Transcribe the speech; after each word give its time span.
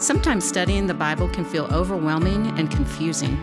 Sometimes 0.00 0.48
studying 0.48 0.86
the 0.86 0.94
Bible 0.94 1.28
can 1.28 1.44
feel 1.44 1.66
overwhelming 1.66 2.58
and 2.58 2.70
confusing. 2.70 3.36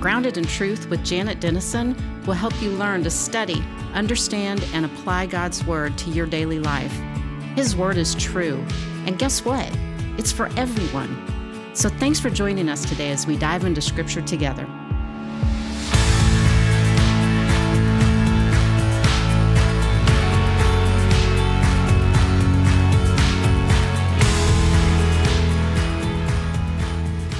Grounded 0.00 0.38
in 0.38 0.44
Truth 0.44 0.88
with 0.88 1.04
Janet 1.04 1.40
Denison 1.40 1.96
will 2.24 2.34
help 2.34 2.54
you 2.62 2.70
learn 2.70 3.02
to 3.02 3.10
study, 3.10 3.64
understand, 3.94 4.64
and 4.72 4.84
apply 4.84 5.26
God's 5.26 5.64
Word 5.66 5.98
to 5.98 6.10
your 6.10 6.26
daily 6.26 6.60
life. 6.60 6.96
His 7.56 7.74
Word 7.74 7.96
is 7.96 8.14
true, 8.14 8.64
and 9.06 9.18
guess 9.18 9.44
what? 9.44 9.68
It's 10.16 10.30
for 10.30 10.50
everyone. 10.56 11.74
So 11.74 11.88
thanks 11.88 12.20
for 12.20 12.30
joining 12.30 12.68
us 12.68 12.84
today 12.84 13.10
as 13.10 13.26
we 13.26 13.36
dive 13.36 13.64
into 13.64 13.82
Scripture 13.82 14.22
together. 14.22 14.68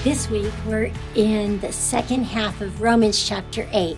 This 0.05 0.29
week 0.29 0.53
we're 0.67 0.93
in 1.15 1.59
the 1.61 1.73
second 1.73 2.25
half 2.25 2.61
of 2.61 2.83
Romans 2.83 3.27
chapter 3.27 3.67
8. 3.73 3.97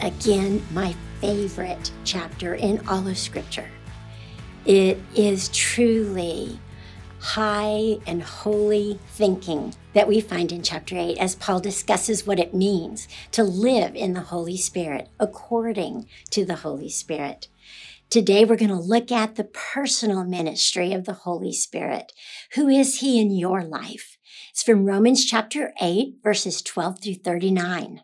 Again, 0.00 0.66
my 0.72 0.94
favorite 1.20 1.92
chapter 2.04 2.54
in 2.54 2.80
all 2.88 3.06
of 3.06 3.18
Scripture. 3.18 3.68
It 4.64 4.98
is 5.14 5.50
truly 5.50 6.58
high 7.18 7.98
and 8.06 8.22
holy 8.22 8.98
thinking 9.08 9.74
that 9.92 10.08
we 10.08 10.22
find 10.22 10.52
in 10.52 10.62
chapter 10.62 10.96
8 10.96 11.18
as 11.18 11.34
Paul 11.34 11.60
discusses 11.60 12.26
what 12.26 12.40
it 12.40 12.54
means 12.54 13.06
to 13.32 13.44
live 13.44 13.94
in 13.94 14.14
the 14.14 14.22
Holy 14.22 14.56
Spirit 14.56 15.10
according 15.20 16.08
to 16.30 16.46
the 16.46 16.56
Holy 16.56 16.88
Spirit. 16.88 17.48
Today, 18.08 18.46
we're 18.46 18.56
going 18.56 18.70
to 18.70 18.74
look 18.74 19.12
at 19.12 19.34
the 19.34 19.44
personal 19.44 20.24
ministry 20.24 20.94
of 20.94 21.04
the 21.04 21.12
Holy 21.12 21.52
Spirit. 21.52 22.10
Who 22.54 22.68
is 22.68 23.00
He 23.00 23.20
in 23.20 23.30
your 23.30 23.62
life? 23.62 24.16
It's 24.60 24.66
from 24.66 24.84
Romans 24.84 25.24
chapter 25.24 25.72
8, 25.80 26.16
verses 26.22 26.60
12 26.60 27.00
through 27.00 27.14
39. 27.14 28.02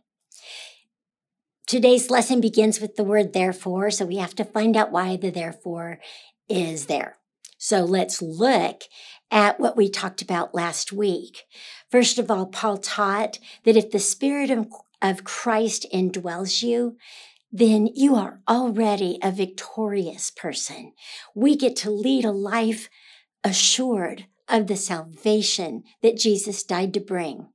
Today's 1.67 2.09
lesson 2.09 2.41
begins 2.41 2.81
with 2.81 2.97
the 2.97 3.05
word 3.05 3.35
therefore, 3.35 3.91
so 3.91 4.07
we 4.07 4.17
have 4.17 4.35
to 4.37 4.45
find 4.45 4.75
out 4.75 4.91
why 4.91 5.19
the 5.19 5.29
therefore 5.29 5.99
is 6.49 6.87
there. 6.87 7.19
So 7.59 7.84
let's 7.84 8.23
look 8.23 8.84
at 9.31 9.61
what 9.61 9.77
we 9.77 9.91
talked 9.91 10.23
about 10.23 10.55
last 10.55 10.95
week. 10.95 11.45
First 11.91 12.19
of 12.19 12.31
all, 12.31 12.47
Paul 12.47 12.79
taught 12.79 13.39
that 13.65 13.77
if 13.77 13.91
the 13.91 13.99
Spirit 13.99 14.49
of, 14.49 14.67
of 15.03 15.25
Christ 15.25 15.84
indwells 15.93 16.62
you, 16.62 16.97
then 17.53 17.87
you 17.95 18.15
are 18.15 18.41
already 18.49 19.19
a 19.23 19.31
victorious 19.31 20.31
person. 20.31 20.95
We 21.34 21.55
get 21.55 21.77
to 21.77 21.91
lead 21.91 22.25
a 22.25 22.31
life 22.31 22.89
assured 23.45 24.25
of 24.49 24.67
the 24.67 24.77
salvation 24.77 25.83
that 26.03 26.19
Jesus 26.19 26.63
died 26.63 26.95
to 26.95 27.01
bring. 27.01 27.49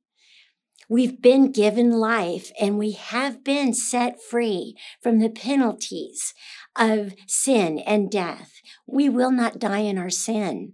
We've 0.89 1.21
been 1.21 1.53
given 1.53 1.91
life 1.91 2.51
and 2.59 2.77
we 2.77 2.91
have 2.91 3.45
been 3.45 3.73
set 3.73 4.21
free 4.21 4.75
from 5.01 5.19
the 5.19 5.29
penalties 5.29 6.33
of 6.75 7.13
sin 7.27 7.79
and 7.79 8.11
death. 8.11 8.51
We 8.85 9.07
will 9.07 9.31
not 9.31 9.57
die 9.57 9.79
in 9.79 9.97
our 9.97 10.09
sin. 10.09 10.73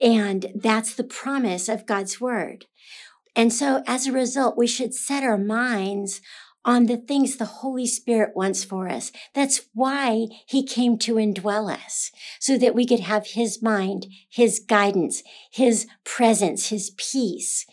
And 0.00 0.52
that's 0.54 0.94
the 0.94 1.04
promise 1.04 1.70
of 1.70 1.86
God's 1.86 2.20
word. 2.20 2.66
And 3.34 3.52
so 3.52 3.82
as 3.86 4.06
a 4.06 4.12
result, 4.12 4.58
we 4.58 4.66
should 4.66 4.94
set 4.94 5.22
our 5.22 5.38
minds 5.38 6.20
on 6.66 6.86
the 6.86 6.96
things 6.96 7.36
the 7.36 7.44
Holy 7.44 7.86
Spirit 7.86 8.36
wants 8.36 8.64
for 8.64 8.88
us. 8.88 9.12
That's 9.34 9.62
why 9.72 10.26
he 10.46 10.66
came 10.66 10.98
to 10.98 11.14
indwell 11.14 11.72
us 11.72 12.10
so 12.40 12.58
that 12.58 12.74
we 12.74 12.84
could 12.84 13.00
have 13.00 13.28
his 13.28 13.62
mind, 13.62 14.08
his 14.28 14.58
guidance, 14.58 15.22
his 15.52 15.86
presence, 16.04 16.68
his 16.68 16.90
peace. 16.90 17.64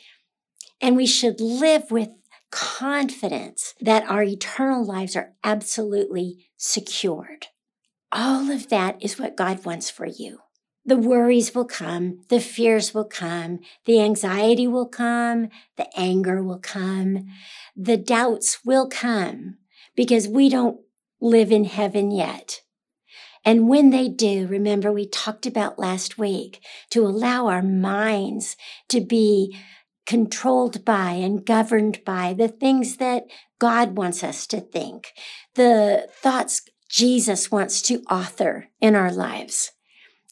And 0.79 0.95
we 0.95 1.07
should 1.07 1.41
live 1.41 1.89
with 1.89 2.09
confidence 2.51 3.73
that 3.81 4.07
our 4.09 4.21
eternal 4.21 4.85
lives 4.85 5.15
are 5.15 5.33
absolutely 5.43 6.49
secured. 6.55 7.47
All 8.11 8.51
of 8.51 8.69
that 8.69 9.01
is 9.01 9.17
what 9.17 9.35
God 9.35 9.65
wants 9.65 9.89
for 9.89 10.05
you. 10.05 10.42
The 10.85 10.97
worries 10.97 11.55
will 11.55 11.65
come, 11.65 12.19
the 12.27 12.41
fears 12.41 12.93
will 12.93 13.05
come, 13.05 13.59
the 13.85 14.01
anxiety 14.01 14.67
will 14.67 14.87
come, 14.87 15.49
the 15.77 15.87
anger 15.97 16.43
will 16.43 16.59
come, 16.59 17.27
the 17.75 17.95
doubts 17.95 18.59
will 18.65 18.89
come 18.89 19.57
because 19.95 20.27
we 20.27 20.49
don't 20.49 20.81
live 21.21 21.51
in 21.51 21.63
heaven 21.63 22.11
yet. 22.11 22.61
And 23.45 23.67
when 23.67 23.89
they 23.89 24.09
do, 24.09 24.47
remember 24.47 24.91
we 24.91 25.07
talked 25.07 25.45
about 25.45 25.79
last 25.79 26.17
week 26.17 26.61
to 26.91 27.05
allow 27.05 27.47
our 27.47 27.61
minds 27.61 28.55
to 28.89 29.01
be 29.01 29.57
controlled 30.05 30.83
by 30.83 31.11
and 31.11 31.45
governed 31.45 32.03
by 32.03 32.33
the 32.33 32.47
things 32.47 32.97
that 32.97 33.23
God 33.59 33.95
wants 33.95 34.23
us 34.23 34.45
to 34.47 34.59
think, 34.59 35.13
the 35.55 36.07
thoughts 36.11 36.61
Jesus 36.89 37.49
wants 37.49 37.81
to 37.83 38.03
author 38.09 38.67
in 38.81 38.95
our 38.95 39.11
lives. 39.11 39.71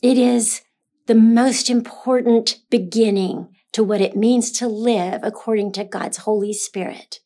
It 0.02 0.18
is 0.18 0.62
the 1.06 1.16
most 1.16 1.70
important 1.70 2.58
beginning 2.70 3.50
to 3.74 3.84
what 3.84 4.02
it 4.02 4.16
means 4.16 4.52
to 4.54 4.68
live 4.68 5.22
according 5.24 5.74
to 5.74 5.84
God's 5.84 6.18
Holy 6.18 6.54
Spirit. 6.54 7.20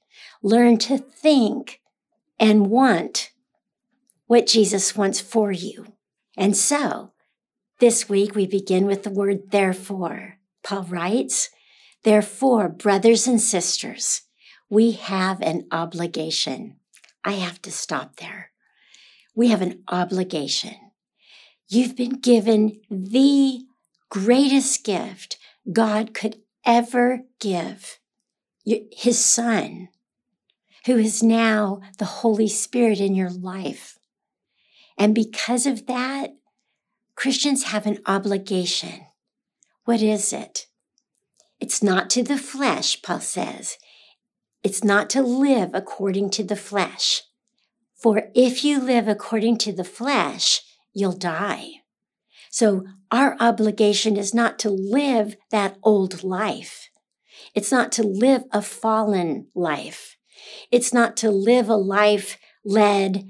Learn 0.43 0.77
to 0.79 0.97
think 0.97 1.81
and 2.39 2.67
want 2.67 3.31
what 4.27 4.47
Jesus 4.47 4.95
wants 4.95 5.21
for 5.21 5.51
you. 5.51 5.93
And 6.37 6.55
so, 6.55 7.13
this 7.79 8.09
week 8.09 8.35
we 8.35 8.45
begin 8.45 8.85
with 8.85 9.03
the 9.03 9.09
word 9.09 9.51
therefore. 9.51 10.37
Paul 10.63 10.83
writes, 10.83 11.49
Therefore, 12.03 12.69
brothers 12.69 13.25
and 13.25 13.39
sisters, 13.39 14.21
we 14.69 14.91
have 14.91 15.41
an 15.41 15.65
obligation. 15.71 16.75
I 17.23 17.33
have 17.33 17.61
to 17.63 17.71
stop 17.71 18.17
there. 18.17 18.51
We 19.33 19.47
have 19.47 19.61
an 19.61 19.83
obligation. 19.87 20.84
You've 21.67 21.95
been 21.95 22.19
given 22.19 22.81
the 22.89 23.65
greatest 24.09 24.83
gift 24.83 25.37
God 25.71 26.13
could 26.13 26.37
ever 26.63 27.23
give 27.39 27.99
His 28.63 29.23
Son, 29.23 29.89
who 30.85 30.97
is 30.97 31.23
now 31.23 31.81
the 31.97 32.05
Holy 32.05 32.47
Spirit 32.47 32.99
in 32.99 33.15
your 33.15 33.31
life. 33.31 33.97
And 34.97 35.15
because 35.15 35.65
of 35.65 35.87
that, 35.87 36.35
Christians 37.15 37.63
have 37.65 37.85
an 37.85 37.99
obligation. 38.05 39.07
What 39.85 40.01
is 40.01 40.31
it? 40.31 40.67
It's 41.59 41.81
not 41.81 42.09
to 42.11 42.23
the 42.23 42.37
flesh, 42.37 43.01
Paul 43.01 43.21
says. 43.21 43.77
It's 44.63 44.83
not 44.83 45.09
to 45.11 45.21
live 45.21 45.71
according 45.73 46.29
to 46.31 46.43
the 46.43 46.55
flesh. 46.55 47.23
For 47.95 48.29
if 48.35 48.63
you 48.63 48.79
live 48.79 49.07
according 49.07 49.57
to 49.59 49.71
the 49.71 49.83
flesh, 49.83 50.61
you'll 50.95 51.11
die. 51.17 51.81
So 52.49 52.85
our 53.11 53.35
obligation 53.39 54.17
is 54.17 54.33
not 54.33 54.57
to 54.59 54.69
live 54.69 55.35
that 55.51 55.77
old 55.83 56.23
life. 56.23 56.89
It's 57.53 57.71
not 57.71 57.91
to 57.93 58.03
live 58.03 58.43
a 58.51 58.61
fallen 58.61 59.47
life. 59.53 60.17
It's 60.71 60.93
not 60.93 61.17
to 61.17 61.29
live 61.29 61.69
a 61.69 61.75
life 61.75 62.37
led 62.63 63.27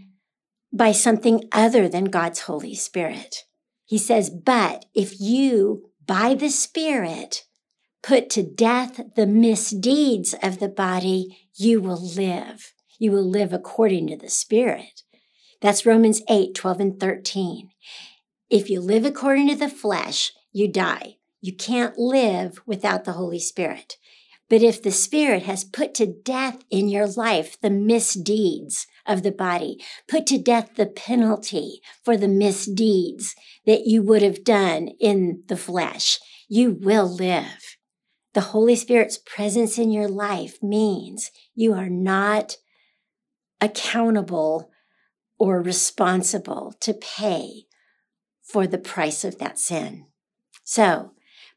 by 0.72 0.92
something 0.92 1.42
other 1.52 1.90
than 1.90 2.06
God's 2.06 2.42
Holy 2.42 2.76
Spirit. 2.76 3.46
He 3.86 3.98
says, 3.98 4.30
but 4.30 4.86
if 4.94 5.20
you, 5.20 5.90
by 6.06 6.36
the 6.36 6.50
Spirit, 6.50 7.46
put 8.04 8.30
to 8.32 8.44
death 8.44 9.00
the 9.16 9.26
misdeeds 9.26 10.36
of 10.44 10.60
the 10.60 10.70
body, 10.70 11.50
you 11.56 11.82
will 11.82 12.02
live. 12.16 12.74
You 13.00 13.12
will 13.12 13.28
live 13.28 13.54
according 13.54 14.08
to 14.08 14.18
the 14.18 14.30
Spirit. 14.30 15.02
That's 15.62 15.86
Romans 15.86 16.22
8, 16.30 16.54
12, 16.54 16.80
and 16.80 17.00
13. 17.00 17.70
If 18.50 18.70
you 18.70 18.82
live 18.82 19.06
according 19.06 19.48
to 19.50 19.56
the 19.56 19.70
flesh, 19.70 20.32
you 20.52 20.72
die. 20.72 21.18
You 21.42 21.56
can't 21.56 21.98
live 21.98 22.60
without 22.66 23.06
the 23.06 23.14
Holy 23.14 23.40
Spirit. 23.40 23.98
But 24.50 24.62
if 24.62 24.82
the 24.82 24.92
Spirit 24.92 25.44
has 25.44 25.64
put 25.64 25.94
to 25.96 26.06
death 26.06 26.64
in 26.70 26.88
your 26.88 27.08
life 27.08 27.60
the 27.60 27.72
misdeeds 27.72 28.86
of 29.08 29.24
the 29.24 29.32
body, 29.32 29.84
put 30.08 30.28
to 30.28 30.38
death 30.38 30.76
the 30.76 30.86
penalty 30.86 31.82
for 32.04 32.16
the 32.16 32.28
misdeeds 32.28 33.36
that 33.66 33.88
you 33.88 34.04
would 34.04 34.22
have 34.22 34.44
done 34.44 34.90
in 35.00 35.44
the 35.48 35.58
flesh, 35.58 36.20
you 36.48 36.72
will 36.72 37.08
live. 37.08 37.78
The 38.34 38.42
Holy 38.42 38.76
Spirit's 38.76 39.18
presence 39.18 39.80
in 39.80 39.92
your 39.92 40.08
life 40.08 40.62
means 40.62 41.32
you 41.56 41.74
are 41.74 41.90
not 41.90 42.58
accountable 43.62 44.70
or 45.38 45.62
responsible 45.62 46.74
to 46.80 46.94
pay 46.94 47.66
for 48.42 48.68
the 48.68 48.78
price 48.78 49.24
of 49.24 49.40
that 49.40 49.60
sin. 49.60 50.06
So, 50.64 51.12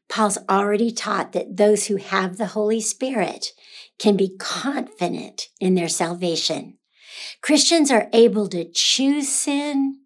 Paul's 0.09 0.39
already 0.49 0.91
taught 0.91 1.33
that 1.33 1.57
those 1.57 1.87
who 1.87 1.97
have 1.97 2.37
the 2.37 2.47
Holy 2.47 2.81
Spirit 2.81 3.53
can 3.99 4.17
be 4.17 4.35
confident 4.39 5.49
in 5.59 5.75
their 5.75 5.87
salvation. 5.87 6.77
Christians 7.41 7.91
are 7.91 8.09
able 8.11 8.47
to 8.49 8.69
choose 8.71 9.29
sin, 9.29 9.99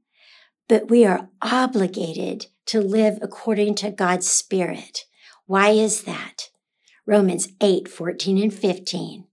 but 0.68 0.90
we 0.90 1.06
are 1.06 1.30
obligated 1.42 2.48
to 2.66 2.82
live 2.82 3.18
according 3.22 3.76
to 3.76 3.92
God's 3.92 4.28
Spirit. 4.28 5.06
Why 5.46 5.70
is 5.70 6.04
that? 6.04 6.50
Romans 7.06 7.50
8, 7.62 7.88
14 7.88 8.42
and 8.42 8.54
15. 8.54 9.26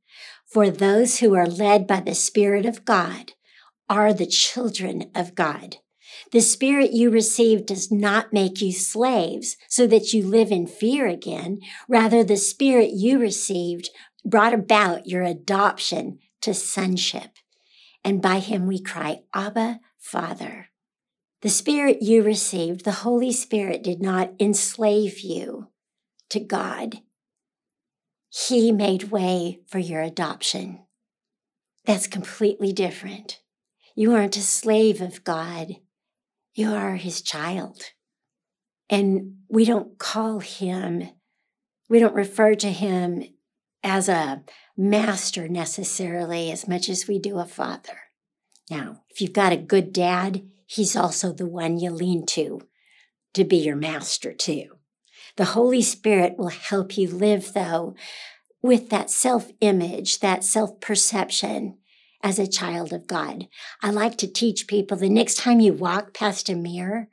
For 0.46 0.70
those 0.70 1.18
who 1.18 1.34
are 1.34 1.46
led 1.46 1.86
by 1.86 2.00
the 2.00 2.14
Spirit 2.14 2.66
of 2.66 2.84
God 2.84 3.32
are 3.90 4.14
the 4.14 4.26
children 4.26 5.10
of 5.14 5.34
God. 5.34 5.76
The 6.32 6.40
Spirit 6.40 6.92
you 6.92 7.10
received 7.10 7.66
does 7.66 7.90
not 7.90 8.32
make 8.32 8.62
you 8.62 8.72
slaves 8.72 9.56
so 9.68 9.86
that 9.88 10.12
you 10.12 10.24
live 10.24 10.52
in 10.52 10.66
fear 10.66 11.06
again. 11.08 11.58
Rather, 11.88 12.22
the 12.22 12.36
Spirit 12.36 12.90
you 12.92 13.18
received 13.18 13.90
brought 14.24 14.54
about 14.54 15.06
your 15.06 15.22
adoption 15.22 16.20
to 16.42 16.54
sonship. 16.54 17.32
And 18.04 18.22
by 18.22 18.38
him 18.38 18.66
we 18.66 18.80
cry, 18.80 19.22
Abba, 19.34 19.80
Father. 19.98 20.68
The 21.42 21.48
Spirit 21.48 22.00
you 22.00 22.22
received, 22.22 22.84
the 22.84 22.92
Holy 22.92 23.32
Spirit, 23.32 23.82
did 23.82 24.00
not 24.00 24.32
enslave 24.38 25.20
you 25.20 25.68
to 26.28 26.38
God. 26.38 27.00
He 28.28 28.70
made 28.70 29.10
way 29.10 29.60
for 29.66 29.78
your 29.78 30.02
adoption. 30.02 30.80
That's 31.86 32.06
completely 32.06 32.72
different. 32.72 33.39
You 34.00 34.14
aren't 34.14 34.38
a 34.38 34.40
slave 34.40 35.02
of 35.02 35.24
God. 35.24 35.76
You 36.54 36.72
are 36.72 36.96
his 36.96 37.20
child. 37.20 37.82
And 38.88 39.40
we 39.50 39.66
don't 39.66 39.98
call 39.98 40.38
him, 40.38 41.10
we 41.90 41.98
don't 41.98 42.14
refer 42.14 42.54
to 42.54 42.72
him 42.72 43.24
as 43.84 44.08
a 44.08 44.42
master 44.74 45.50
necessarily 45.50 46.50
as 46.50 46.66
much 46.66 46.88
as 46.88 47.06
we 47.06 47.18
do 47.18 47.38
a 47.38 47.44
father. 47.44 47.98
Now, 48.70 49.02
if 49.10 49.20
you've 49.20 49.34
got 49.34 49.52
a 49.52 49.58
good 49.58 49.92
dad, 49.92 50.48
he's 50.64 50.96
also 50.96 51.30
the 51.34 51.44
one 51.44 51.78
you 51.78 51.90
lean 51.90 52.24
to 52.28 52.62
to 53.34 53.44
be 53.44 53.58
your 53.58 53.76
master 53.76 54.32
too. 54.32 54.78
The 55.36 55.52
Holy 55.52 55.82
Spirit 55.82 56.38
will 56.38 56.48
help 56.48 56.96
you 56.96 57.06
live, 57.06 57.52
though, 57.52 57.94
with 58.62 58.88
that 58.88 59.10
self 59.10 59.50
image, 59.60 60.20
that 60.20 60.42
self 60.42 60.80
perception 60.80 61.76
as 62.22 62.38
a 62.38 62.46
child 62.46 62.92
of 62.92 63.06
God. 63.06 63.48
I 63.82 63.90
like 63.90 64.16
to 64.18 64.30
teach 64.30 64.66
people 64.66 64.96
the 64.96 65.08
next 65.08 65.36
time 65.36 65.60
you 65.60 65.72
walk 65.72 66.14
past 66.14 66.48
a 66.48 66.54
mirror, 66.54 67.08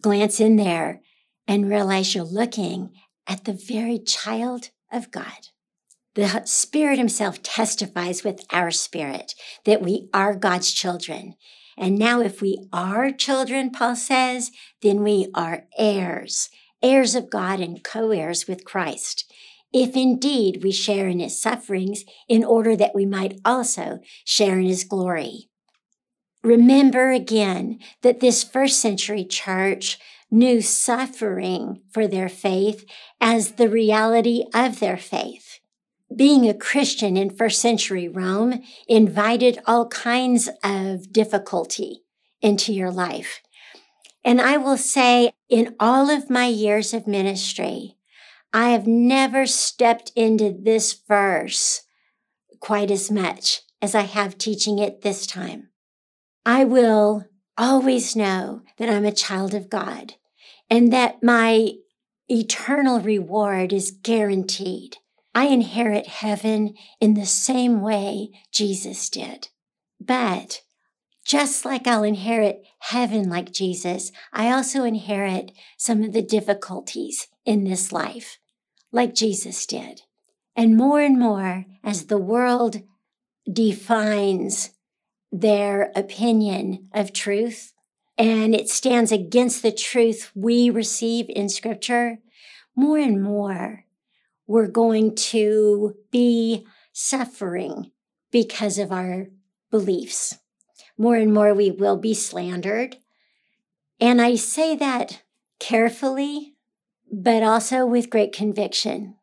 glance 0.00 0.40
in 0.40 0.56
there 0.56 1.00
and 1.46 1.68
realize 1.68 2.14
you're 2.14 2.24
looking 2.24 2.90
at 3.26 3.44
the 3.44 3.52
very 3.52 3.98
child 3.98 4.70
of 4.92 5.10
God. 5.10 5.48
The 6.14 6.42
Spirit 6.46 6.98
Himself 6.98 7.42
testifies 7.42 8.24
with 8.24 8.44
our 8.50 8.70
spirit 8.70 9.34
that 9.64 9.82
we 9.82 10.08
are 10.12 10.34
God's 10.34 10.72
children. 10.72 11.34
And 11.76 11.96
now, 11.96 12.20
if 12.20 12.42
we 12.42 12.66
are 12.72 13.12
children, 13.12 13.70
Paul 13.70 13.94
says, 13.94 14.50
then 14.82 15.04
we 15.04 15.28
are 15.32 15.66
heirs, 15.78 16.50
heirs 16.82 17.14
of 17.14 17.30
God 17.30 17.60
and 17.60 17.84
co 17.84 18.10
heirs 18.10 18.48
with 18.48 18.64
Christ. 18.64 19.32
If 19.72 19.96
indeed 19.96 20.62
we 20.62 20.72
share 20.72 21.08
in 21.08 21.20
his 21.20 21.40
sufferings, 21.40 22.04
in 22.28 22.44
order 22.44 22.76
that 22.76 22.94
we 22.94 23.06
might 23.06 23.40
also 23.44 24.00
share 24.24 24.58
in 24.58 24.66
his 24.66 24.84
glory. 24.84 25.48
Remember 26.42 27.10
again 27.10 27.78
that 28.02 28.20
this 28.20 28.44
first 28.44 28.80
century 28.80 29.24
church 29.24 29.98
knew 30.30 30.60
suffering 30.60 31.82
for 31.90 32.06
their 32.06 32.28
faith 32.28 32.84
as 33.20 33.52
the 33.52 33.68
reality 33.68 34.44
of 34.54 34.80
their 34.80 34.96
faith 34.96 35.58
being 36.14 36.48
a 36.48 36.54
Christian 36.54 37.16
in 37.16 37.30
first 37.30 37.60
century 37.60 38.08
Rome 38.08 38.62
invited 38.86 39.58
all 39.66 39.88
kinds 39.88 40.48
of 40.64 41.12
difficulty 41.12 42.02
into 42.40 42.72
your 42.72 42.90
life. 42.90 43.40
And 44.24 44.40
I 44.40 44.56
will 44.56 44.76
say, 44.76 45.32
in 45.48 45.74
all 45.78 46.10
of 46.10 46.30
my 46.30 46.46
years 46.46 46.92
of 46.92 47.06
ministry, 47.06 47.96
I 48.52 48.70
have 48.70 48.86
never 48.86 49.46
stepped 49.46 50.12
into 50.16 50.50
this 50.50 50.92
verse 51.06 51.82
quite 52.60 52.90
as 52.90 53.10
much 53.10 53.62
as 53.80 53.94
I 53.94 54.02
have 54.02 54.38
teaching 54.38 54.78
it 54.78 55.02
this 55.02 55.26
time. 55.26 55.68
I 56.46 56.64
will 56.64 57.26
always 57.56 58.16
know 58.16 58.62
that 58.78 58.88
I'm 58.88 59.04
a 59.04 59.12
child 59.12 59.54
of 59.54 59.68
God 59.68 60.14
and 60.70 60.92
that 60.92 61.22
my 61.22 61.72
eternal 62.28 63.00
reward 63.00 63.72
is 63.72 63.90
guaranteed. 63.90 64.96
I 65.34 65.46
inherit 65.46 66.06
heaven 66.06 66.74
in 67.00 67.14
the 67.14 67.26
same 67.26 67.80
way 67.80 68.30
Jesus 68.52 69.08
did. 69.10 69.48
But 70.00 70.62
just 71.28 71.66
like 71.66 71.86
I'll 71.86 72.04
inherit 72.04 72.64
heaven 72.78 73.28
like 73.28 73.52
Jesus, 73.52 74.10
I 74.32 74.50
also 74.50 74.84
inherit 74.84 75.52
some 75.76 76.02
of 76.02 76.14
the 76.14 76.22
difficulties 76.22 77.28
in 77.44 77.64
this 77.64 77.92
life, 77.92 78.38
like 78.92 79.14
Jesus 79.14 79.66
did. 79.66 80.00
And 80.56 80.74
more 80.74 81.00
and 81.00 81.18
more, 81.18 81.66
as 81.84 82.06
the 82.06 82.16
world 82.16 82.80
defines 83.50 84.70
their 85.30 85.92
opinion 85.94 86.88
of 86.94 87.12
truth 87.12 87.74
and 88.16 88.54
it 88.54 88.70
stands 88.70 89.12
against 89.12 89.62
the 89.62 89.70
truth 89.70 90.32
we 90.34 90.70
receive 90.70 91.26
in 91.28 91.50
Scripture, 91.50 92.18
more 92.74 92.98
and 92.98 93.22
more 93.22 93.84
we're 94.46 94.66
going 94.66 95.14
to 95.14 95.94
be 96.10 96.66
suffering 96.94 97.90
because 98.32 98.78
of 98.78 98.90
our 98.90 99.26
beliefs. 99.70 100.38
More 100.98 101.16
and 101.16 101.32
more, 101.32 101.54
we 101.54 101.70
will 101.70 101.96
be 101.96 102.12
slandered. 102.12 102.96
And 104.00 104.20
I 104.20 104.34
say 104.34 104.76
that 104.76 105.22
carefully, 105.58 106.56
but 107.10 107.42
also 107.42 107.86
with 107.86 108.10
great 108.10 108.32
conviction. 108.32 109.14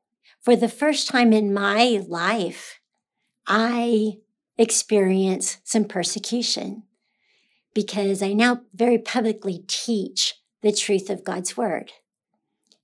For 0.42 0.56
the 0.56 0.70
first 0.70 1.08
time 1.08 1.34
in 1.34 1.54
my 1.54 2.02
life, 2.08 2.80
I 3.46 4.20
experience 4.58 5.58
some 5.64 5.86
persecution 5.86 6.84
because 7.74 8.24
I 8.24 8.34
now 8.34 8.62
very 8.74 8.98
publicly 8.98 9.64
teach 9.68 10.36
the 10.62 10.72
truth 10.72 11.10
of 11.10 11.24
God's 11.24 11.58
word. 11.58 11.92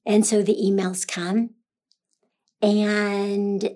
And 0.05 0.25
so 0.25 0.41
the 0.41 0.55
emails 0.55 1.07
come 1.07 1.51
and 2.61 3.75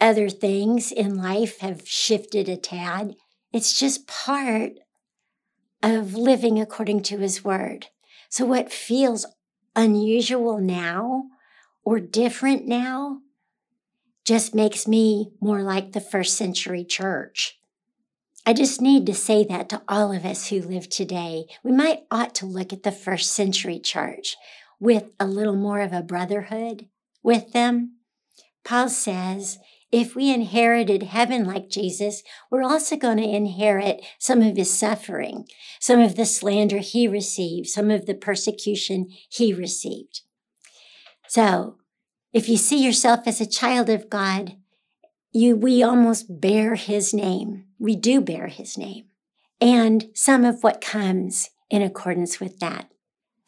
other 0.00 0.28
things 0.28 0.92
in 0.92 1.16
life 1.16 1.58
have 1.60 1.86
shifted 1.86 2.48
a 2.48 2.56
tad. 2.56 3.16
It's 3.56 3.72
just 3.72 4.06
part 4.06 4.72
of 5.82 6.14
living 6.14 6.60
according 6.60 7.04
to 7.04 7.16
his 7.16 7.42
word. 7.42 7.86
So, 8.28 8.44
what 8.44 8.70
feels 8.70 9.24
unusual 9.74 10.58
now 10.58 11.28
or 11.82 11.98
different 11.98 12.66
now 12.66 13.22
just 14.26 14.54
makes 14.54 14.86
me 14.86 15.30
more 15.40 15.62
like 15.62 15.92
the 15.92 16.02
first 16.02 16.36
century 16.36 16.84
church. 16.84 17.58
I 18.44 18.52
just 18.52 18.82
need 18.82 19.06
to 19.06 19.14
say 19.14 19.42
that 19.44 19.70
to 19.70 19.80
all 19.88 20.12
of 20.12 20.26
us 20.26 20.48
who 20.48 20.60
live 20.60 20.90
today. 20.90 21.46
We 21.62 21.72
might 21.72 22.02
ought 22.10 22.34
to 22.34 22.44
look 22.44 22.74
at 22.74 22.82
the 22.82 22.92
first 22.92 23.32
century 23.32 23.78
church 23.78 24.36
with 24.78 25.04
a 25.18 25.26
little 25.26 25.56
more 25.56 25.80
of 25.80 25.94
a 25.94 26.02
brotherhood 26.02 26.88
with 27.22 27.54
them 27.54 27.96
Paul 28.66 28.88
says, 28.88 29.60
if 29.92 30.16
we 30.16 30.32
inherited 30.32 31.04
heaven 31.04 31.44
like 31.44 31.70
Jesus, 31.70 32.22
we're 32.50 32.62
also 32.62 32.96
going 32.96 33.18
to 33.18 33.24
inherit 33.24 34.04
some 34.18 34.42
of 34.42 34.56
his 34.56 34.72
suffering, 34.76 35.46
some 35.80 36.00
of 36.00 36.16
the 36.16 36.26
slander 36.26 36.78
he 36.78 37.06
received, 37.06 37.68
some 37.68 37.90
of 37.90 38.06
the 38.06 38.14
persecution 38.14 39.08
he 39.28 39.52
received. 39.52 40.22
So, 41.28 41.76
if 42.32 42.48
you 42.48 42.56
see 42.56 42.84
yourself 42.84 43.26
as 43.26 43.40
a 43.40 43.46
child 43.46 43.88
of 43.88 44.10
God, 44.10 44.56
you, 45.32 45.56
we 45.56 45.82
almost 45.82 46.40
bear 46.40 46.74
his 46.74 47.14
name. 47.14 47.64
We 47.78 47.96
do 47.96 48.20
bear 48.20 48.48
his 48.48 48.76
name. 48.76 49.06
And 49.60 50.06
some 50.14 50.44
of 50.44 50.62
what 50.62 50.80
comes 50.80 51.50
in 51.70 51.82
accordance 51.82 52.40
with 52.40 52.58
that. 52.60 52.90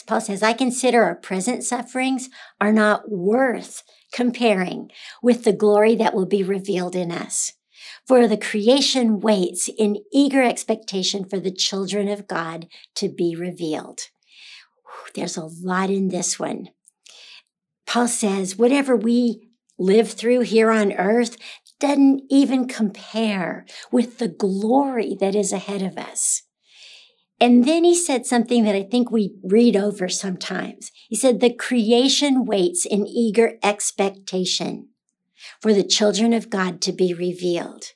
Paul 0.08 0.22
says, 0.22 0.42
I 0.42 0.54
consider 0.54 1.04
our 1.04 1.14
present 1.14 1.62
sufferings 1.62 2.30
are 2.62 2.72
not 2.72 3.10
worth 3.10 3.82
comparing 4.10 4.90
with 5.22 5.44
the 5.44 5.52
glory 5.52 5.94
that 5.96 6.14
will 6.14 6.24
be 6.24 6.42
revealed 6.42 6.96
in 6.96 7.12
us. 7.12 7.52
For 8.06 8.26
the 8.26 8.38
creation 8.38 9.20
waits 9.20 9.68
in 9.68 9.98
eager 10.10 10.42
expectation 10.42 11.26
for 11.26 11.38
the 11.38 11.52
children 11.52 12.08
of 12.08 12.26
God 12.26 12.68
to 12.94 13.10
be 13.10 13.36
revealed. 13.36 14.00
There's 15.14 15.36
a 15.36 15.44
lot 15.44 15.90
in 15.90 16.08
this 16.08 16.38
one. 16.38 16.70
Paul 17.86 18.08
says, 18.08 18.56
whatever 18.56 18.96
we 18.96 19.50
live 19.78 20.10
through 20.12 20.40
here 20.40 20.70
on 20.70 20.92
earth 20.94 21.36
doesn't 21.80 22.22
even 22.30 22.66
compare 22.66 23.66
with 23.92 24.16
the 24.18 24.28
glory 24.28 25.18
that 25.20 25.34
is 25.34 25.52
ahead 25.52 25.82
of 25.82 25.98
us. 25.98 26.44
And 27.40 27.64
then 27.64 27.84
he 27.84 27.94
said 27.94 28.26
something 28.26 28.64
that 28.64 28.74
I 28.74 28.82
think 28.82 29.10
we 29.10 29.36
read 29.44 29.76
over 29.76 30.08
sometimes. 30.08 30.90
He 31.08 31.14
said, 31.16 31.40
the 31.40 31.52
creation 31.52 32.44
waits 32.44 32.84
in 32.84 33.06
eager 33.06 33.58
expectation 33.62 34.88
for 35.60 35.72
the 35.72 35.84
children 35.84 36.32
of 36.32 36.50
God 36.50 36.80
to 36.82 36.92
be 36.92 37.14
revealed. 37.14 37.92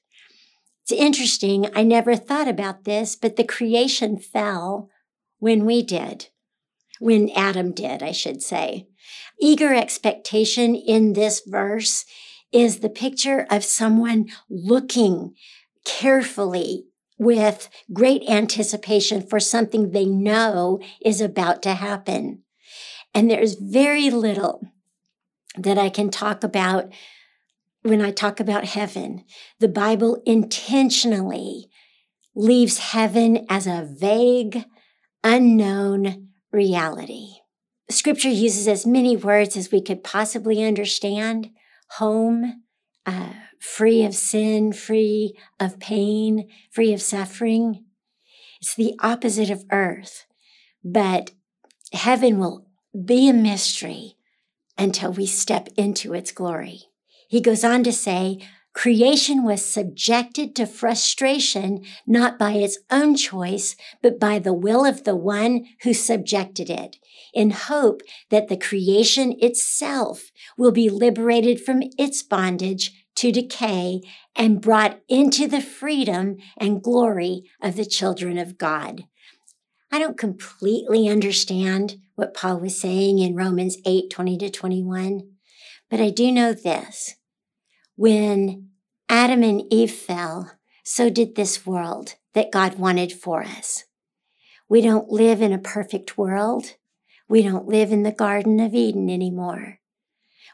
It's 0.85 0.93
interesting. 0.93 1.69
I 1.75 1.83
never 1.83 2.15
thought 2.15 2.49
about 2.49 2.85
this, 2.85 3.17
but 3.17 3.37
the 3.37 3.45
creation 3.45 4.17
fell 4.19 4.91
when 5.39 5.65
we 5.65 5.83
did. 5.83 6.29
when 7.03 7.29
Adam 7.31 7.73
did, 7.73 8.01
I 8.01 8.13
should 8.13 8.41
say. 8.43 8.87
Eager 9.41 9.75
expectation 9.75 10.77
in 10.77 11.15
this 11.15 11.43
verse 11.45 12.05
is 12.53 12.79
the 12.79 12.89
picture 12.89 13.45
of 13.51 13.65
someone 13.65 14.27
looking 14.49 15.35
carefully 15.85 16.85
with 17.23 17.69
great 17.93 18.29
anticipation 18.29 19.23
for 19.27 19.41
something 19.41 19.91
they 19.91 20.05
know 20.05 20.81
is 21.05 21.21
about 21.21 21.63
to 21.63 21.75
happen. 21.75 22.43
And 23.15 23.31
there's 23.31 23.55
very 23.55 24.11
little 24.11 24.67
that 25.57 25.79
I 25.79 25.89
can 25.89 26.11
talk 26.11 26.43
about 26.43 26.93
when 27.83 28.01
I 28.01 28.11
talk 28.11 28.41
about 28.41 28.65
heaven. 28.65 29.25
The 29.61 29.69
Bible 29.69 30.23
intentionally 30.25 31.69
leaves 32.35 32.79
heaven 32.79 33.47
as 33.49 33.67
a 33.67 33.89
vague, 33.99 34.65
unknown 35.23 36.29
reality. 36.51 37.29
Scripture 37.91 38.31
uses 38.31 38.67
as 38.67 38.87
many 38.87 39.17
words 39.17 39.57
as 39.57 39.71
we 39.71 39.83
could 39.83 40.03
possibly 40.03 40.65
understand 40.65 41.51
home, 41.99 42.63
uh, 43.05 43.33
free 43.63 44.05
of 44.05 44.13
sin, 44.13 44.73
free 44.73 45.39
of 45.61 45.79
pain, 45.79 46.49
free 46.73 46.93
of 46.93 47.01
suffering. 47.01 47.85
It's 48.61 48.75
the 48.75 48.95
opposite 48.99 49.51
of 49.51 49.65
earth, 49.71 50.27
but 50.85 51.31
heaven 51.93 52.41
will 52.41 52.67
be 52.93 53.29
a 53.29 53.33
mystery 53.33 54.17
until 54.77 55.13
we 55.13 55.27
step 55.27 55.69
into 55.77 56.13
its 56.13 56.33
glory. 56.33 56.81
He 57.29 57.41
goes 57.41 57.63
on 57.63 57.85
to 57.85 57.93
say, 57.93 58.41
creation 58.75 59.45
was 59.45 59.65
subjected 59.65 60.57
to 60.57 60.67
frustration 60.67 61.85
not 62.05 62.41
by 62.41 62.55
its 62.55 62.79
own 62.91 63.15
choice, 63.15 63.77
but 64.03 64.19
by 64.19 64.41
the 64.41 64.53
will 64.53 64.85
of 64.85 65.05
the 65.05 65.15
one 65.15 65.67
who 65.83 65.95
subjected 65.95 66.69
it, 66.69 66.97
in 67.33 67.51
hope 67.51 68.03
that 68.31 68.49
the 68.49 68.57
creation 68.57 69.37
itself 69.39 70.33
will 70.59 70.73
be 70.73 70.91
liberated 70.91 71.61
from 71.61 71.83
its 71.97 72.25
bondage 72.25 73.02
to 73.17 73.33
decay 73.33 74.01
and 74.35 74.61
brought 74.61 75.01
into 75.09 75.47
the 75.47 75.61
freedom 75.61 76.37
and 76.57 76.83
glory 76.83 77.45
of 77.61 77.77
the 77.77 77.85
children 77.85 78.39
of 78.39 78.59
God. 78.59 79.05
I 79.91 79.99
don't 79.99 80.19
completely 80.19 81.09
understand 81.09 81.97
what 82.15 82.35
Paul 82.35 82.61
was 82.61 82.81
saying 82.81 83.19
in 83.19 83.37
Romans 83.37 83.77
8 83.85 84.09
20 84.11 84.39
to 84.39 84.51
21, 84.51 85.31
but 85.91 86.01
I 86.01 86.11
do 86.11 86.33
know 86.33 86.53
this. 86.53 87.17
When 87.97 88.71
Adam 89.09 89.43
and 89.43 89.63
Eve 89.71 89.93
fell, 89.93 90.53
so 90.83 91.11
did 91.11 91.35
this 91.35 91.67
world 91.67 92.15
that 92.33 92.51
God 92.51 92.79
wanted 92.79 93.13
for 93.13 93.43
us. 93.43 93.85
We 94.69 94.81
don't 94.81 95.11
live 95.11 95.43
in 95.43 95.53
a 95.53 95.59
perfect 95.59 96.17
world. 96.17 96.77
We 97.29 97.43
don't 97.43 97.69
live 97.69 97.93
in 97.93 98.03
the 98.03 98.13
Garden 98.13 98.59
of 98.61 98.75
Eden 98.75 99.11
anymore. 99.11 99.81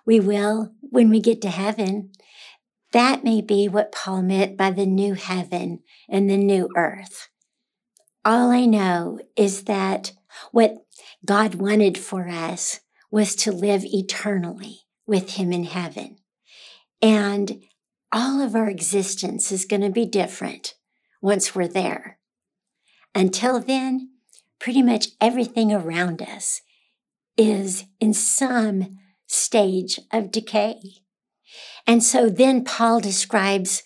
We 0.05 0.19
will 0.19 0.73
when 0.81 1.11
we 1.11 1.21
get 1.21 1.41
to 1.43 1.51
heaven. 1.51 2.11
That 2.93 3.25
may 3.25 3.41
be 3.41 3.69
what 3.69 3.93
Paul 3.93 4.23
meant 4.23 4.57
by 4.57 4.71
the 4.71 4.87
new 4.87 5.15
heaven 5.15 5.81
and 6.09 6.29
the 6.29 6.37
new 6.37 6.69
earth. 6.77 7.29
All 8.25 8.51
I 8.51 8.65
know 8.65 9.21
is 9.37 9.65
that 9.65 10.13
what 10.53 10.77
God 11.25 11.55
wanted 11.57 11.99
for 11.99 12.29
us 12.29 12.81
was 13.11 13.35
to 13.37 13.53
live 13.53 13.85
eternally 13.85 14.81
with 15.07 15.35
Him 15.35 15.53
in 15.53 15.65
heaven. 15.65 16.17
And 17.01 17.63
all 18.13 18.41
of 18.41 18.55
our 18.55 18.69
existence 18.69 19.53
is 19.53 19.65
going 19.65 19.83
to 19.83 19.91
be 19.91 20.07
different 20.07 20.75
once 21.21 21.55
we're 21.55 21.69
there. 21.69 22.19
Until 23.15 23.61
then, 23.61 24.11
pretty 24.59 24.83
much 24.83 25.09
everything 25.21 25.73
around 25.73 26.23
us 26.23 26.63
is 27.37 27.85
in 28.01 28.13
some 28.13 28.99
stage 29.27 30.01
of 30.13 30.31
decay. 30.31 30.81
And 31.89 32.05
so 32.05 32.29
then 32.29 32.65
Paul 32.65 33.01
describes 33.01 33.83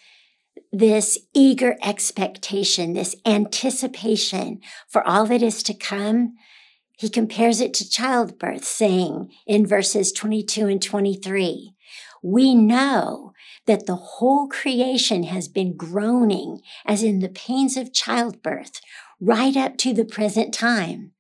this 0.73 1.19
eager 1.33 1.77
expectation, 1.85 2.95
this 2.95 3.15
anticipation 3.25 4.61
for 4.89 5.07
all 5.07 5.25
that 5.27 5.41
is 5.41 5.63
to 5.63 5.73
come. 5.73 6.35
He 6.99 7.09
compares 7.09 7.61
it 7.61 7.73
to 7.75 7.89
childbirth, 7.89 8.65
saying 8.65 9.33
in 9.47 9.67
verses 9.67 10.11
22 10.11 10.67
and 10.67 10.83
23, 10.83 11.75
we 12.25 12.55
know 12.57 13.33
that 13.67 13.87
the 13.87 13.97
whole 13.97 14.49
creation 14.49 15.23
has 15.25 15.47
been 15.47 15.77
groaning 15.77 16.61
as 16.85 17.05
in 17.05 17.21
the 17.21 17.29
pains 17.29 17.77
of 17.77 17.93
childbirth 17.93 18.81
right 19.21 19.57
up 19.57 19.77
to 19.79 19.95
the 19.95 20.05
present 20.05 20.53
time. 20.53 21.13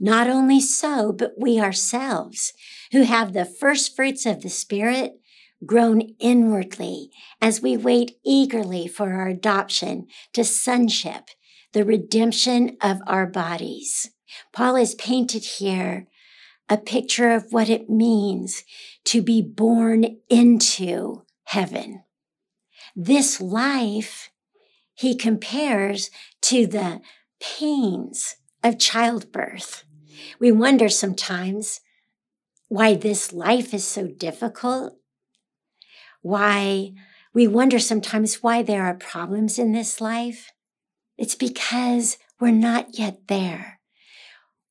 Not 0.00 0.28
only 0.28 0.60
so, 0.60 1.12
but 1.12 1.34
we 1.38 1.60
ourselves, 1.60 2.52
who 2.90 3.02
have 3.02 3.32
the 3.32 3.44
first 3.44 3.94
fruits 3.94 4.26
of 4.26 4.42
the 4.42 4.50
Spirit, 4.50 5.20
groan 5.64 6.14
inwardly 6.18 7.10
as 7.40 7.62
we 7.62 7.76
wait 7.76 8.18
eagerly 8.24 8.86
for 8.86 9.12
our 9.12 9.28
adoption 9.28 10.06
to 10.32 10.44
sonship, 10.44 11.30
the 11.72 11.84
redemption 11.84 12.76
of 12.80 12.98
our 13.06 13.26
bodies. 13.26 14.10
Paul 14.52 14.76
has 14.76 14.94
painted 14.94 15.44
here 15.44 16.06
a 16.68 16.76
picture 16.76 17.30
of 17.30 17.52
what 17.52 17.68
it 17.68 17.88
means 17.88 18.64
to 19.04 19.22
be 19.22 19.40
born 19.40 20.18
into 20.28 21.22
heaven. 21.44 22.02
This 22.94 23.40
life 23.40 24.30
he 24.94 25.14
compares 25.14 26.10
to 26.42 26.66
the 26.66 27.00
pains 27.40 28.36
of 28.64 28.78
childbirth. 28.78 29.84
We 30.40 30.50
wonder 30.50 30.88
sometimes 30.88 31.80
why 32.68 32.94
this 32.94 33.32
life 33.32 33.72
is 33.72 33.86
so 33.86 34.08
difficult, 34.08 34.96
why 36.26 36.92
we 37.32 37.46
wonder 37.46 37.78
sometimes 37.78 38.42
why 38.42 38.60
there 38.60 38.84
are 38.84 38.94
problems 38.94 39.58
in 39.60 39.70
this 39.70 40.00
life. 40.00 40.50
It's 41.16 41.36
because 41.36 42.18
we're 42.40 42.50
not 42.50 42.98
yet 42.98 43.28
there. 43.28 43.78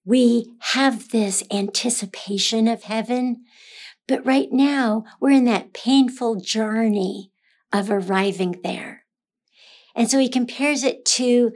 We 0.03 0.51
have 0.59 1.09
this 1.09 1.43
anticipation 1.49 2.67
of 2.67 2.83
heaven, 2.83 3.45
but 4.05 4.25
right 4.25 4.51
now 4.51 5.05
we're 5.21 5.31
in 5.31 5.45
that 5.45 5.73
painful 5.73 6.41
journey 6.41 7.31
of 7.71 7.89
arriving 7.89 8.59
there. 8.61 9.05
And 9.95 10.11
so 10.11 10.19
he 10.19 10.27
compares 10.27 10.83
it 10.83 11.05
to 11.05 11.53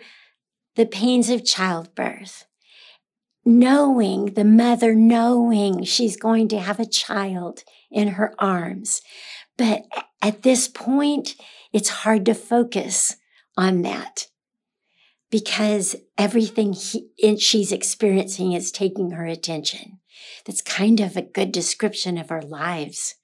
the 0.76 0.86
pains 0.86 1.30
of 1.30 1.44
childbirth 1.44 2.46
knowing 3.46 4.34
the 4.34 4.44
mother 4.44 4.94
knowing 4.94 5.84
she's 5.84 6.18
going 6.18 6.48
to 6.48 6.60
have 6.60 6.80
a 6.80 6.86
child 6.86 7.64
in 7.90 8.10
her 8.10 8.34
arms. 8.38 9.02
But 9.60 9.84
at 10.22 10.44
this 10.44 10.70
point, 10.70 11.36
it's 11.74 11.90
hard 11.90 12.26
to 12.28 12.34
focus 12.34 13.18
on 13.58 13.82
that 13.82 14.28
because 15.30 15.98
everything 16.18 16.72
he, 16.72 17.10
she's 17.38 17.74
experiencing 17.74 18.54
is 18.54 18.72
taking 18.72 19.12
her 19.12 19.26
attention. 19.26 20.00
That's 20.46 20.62
kind 20.62 21.02
of 21.02 21.18
a 21.18 21.22
good 21.22 21.52
description 21.52 22.18
of 22.18 22.32
our 22.32 22.42
lives. 22.42 23.16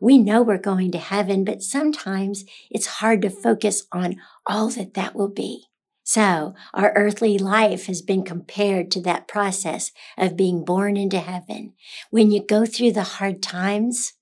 We 0.00 0.18
know 0.18 0.42
we're 0.42 0.58
going 0.58 0.90
to 0.90 0.98
heaven, 0.98 1.44
but 1.44 1.62
sometimes 1.62 2.44
it's 2.68 2.98
hard 2.98 3.22
to 3.22 3.30
focus 3.30 3.86
on 3.92 4.16
all 4.44 4.70
that 4.70 4.94
that 4.94 5.14
will 5.14 5.30
be. 5.30 5.66
So 6.02 6.54
our 6.74 6.92
earthly 6.96 7.38
life 7.38 7.86
has 7.86 8.02
been 8.02 8.24
compared 8.24 8.90
to 8.90 9.00
that 9.02 9.28
process 9.28 9.92
of 10.18 10.36
being 10.36 10.64
born 10.64 10.96
into 10.96 11.20
heaven. 11.20 11.74
When 12.10 12.32
you 12.32 12.44
go 12.44 12.66
through 12.66 12.92
the 12.92 13.04
hard 13.04 13.40
times, 13.40 14.12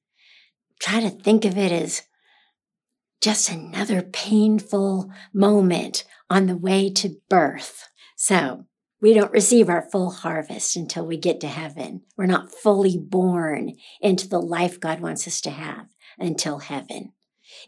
try 0.80 1.00
to 1.00 1.10
think 1.10 1.44
of 1.44 1.56
it 1.56 1.72
as 1.72 2.02
just 3.20 3.48
another 3.48 4.02
painful 4.02 5.10
moment 5.32 6.04
on 6.28 6.46
the 6.46 6.56
way 6.56 6.90
to 6.90 7.16
birth. 7.28 7.88
So 8.16 8.66
we 9.00 9.14
don't 9.14 9.32
receive 9.32 9.68
our 9.68 9.88
full 9.90 10.10
harvest 10.10 10.76
until 10.76 11.06
we 11.06 11.16
get 11.16 11.40
to 11.40 11.46
heaven. 11.46 12.02
We're 12.16 12.26
not 12.26 12.52
fully 12.52 12.98
born 12.98 13.76
into 14.00 14.28
the 14.28 14.40
life 14.40 14.80
God 14.80 15.00
wants 15.00 15.26
us 15.26 15.40
to 15.42 15.50
have 15.50 15.86
until 16.18 16.58
heaven. 16.58 17.12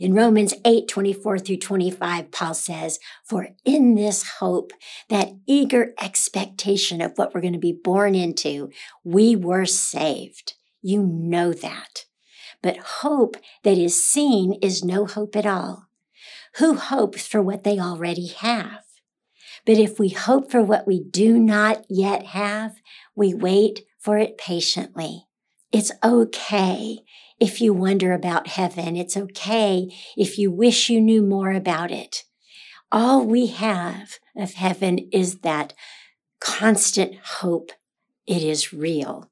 In 0.00 0.14
Romans 0.14 0.54
8, 0.64 0.88
24 0.88 1.38
through 1.38 1.58
25, 1.58 2.30
Paul 2.30 2.54
says, 2.54 2.98
For 3.24 3.48
in 3.64 3.94
this 3.94 4.26
hope, 4.40 4.72
that 5.08 5.32
eager 5.46 5.92
expectation 6.00 7.00
of 7.00 7.12
what 7.16 7.34
we're 7.34 7.40
going 7.40 7.52
to 7.52 7.58
be 7.58 7.78
born 7.84 8.14
into, 8.14 8.70
we 9.04 9.36
were 9.36 9.66
saved. 9.66 10.54
You 10.82 11.02
know 11.02 11.52
that. 11.52 12.04
But 12.62 12.76
hope 12.76 13.36
that 13.62 13.78
is 13.78 14.02
seen 14.02 14.58
is 14.62 14.84
no 14.84 15.06
hope 15.06 15.36
at 15.36 15.46
all. 15.46 15.86
Who 16.56 16.74
hopes 16.74 17.26
for 17.26 17.42
what 17.42 17.64
they 17.64 17.78
already 17.78 18.28
have? 18.28 18.84
But 19.64 19.78
if 19.78 19.98
we 19.98 20.10
hope 20.10 20.50
for 20.50 20.62
what 20.62 20.86
we 20.86 21.02
do 21.02 21.38
not 21.38 21.84
yet 21.88 22.26
have, 22.26 22.76
we 23.14 23.34
wait 23.34 23.80
for 23.98 24.16
it 24.18 24.38
patiently. 24.38 25.26
It's 25.72 25.92
okay 26.02 27.00
if 27.40 27.60
you 27.60 27.74
wonder 27.74 28.12
about 28.12 28.46
heaven. 28.46 28.96
It's 28.96 29.16
okay 29.16 29.92
if 30.16 30.38
you 30.38 30.50
wish 30.50 30.88
you 30.88 31.00
knew 31.00 31.22
more 31.22 31.50
about 31.50 31.90
it. 31.90 32.24
All 32.92 33.24
we 33.24 33.46
have 33.46 34.18
of 34.36 34.54
heaven 34.54 34.98
is 35.12 35.40
that 35.40 35.74
constant 36.40 37.16
hope 37.16 37.72
it 38.26 38.42
is 38.42 38.72
real. 38.72 39.30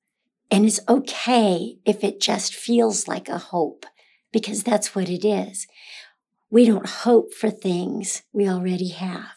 And 0.51 0.65
it's 0.65 0.81
okay 0.89 1.79
if 1.85 2.05
it 2.05 2.21
just 2.21 2.55
feels 2.55 3.09
like 3.09 3.29
a 3.29 3.39
hope, 3.39 3.87
because 4.33 4.63
that's 4.63 4.95
what 4.95 5.09
it 5.09 5.25
is. 5.25 5.67
We 6.51 6.67
don't 6.67 6.87
hope 6.87 7.35
for 7.35 7.51
things 7.51 8.23
we 8.33 8.49
already 8.49 8.91
have. 8.91 9.35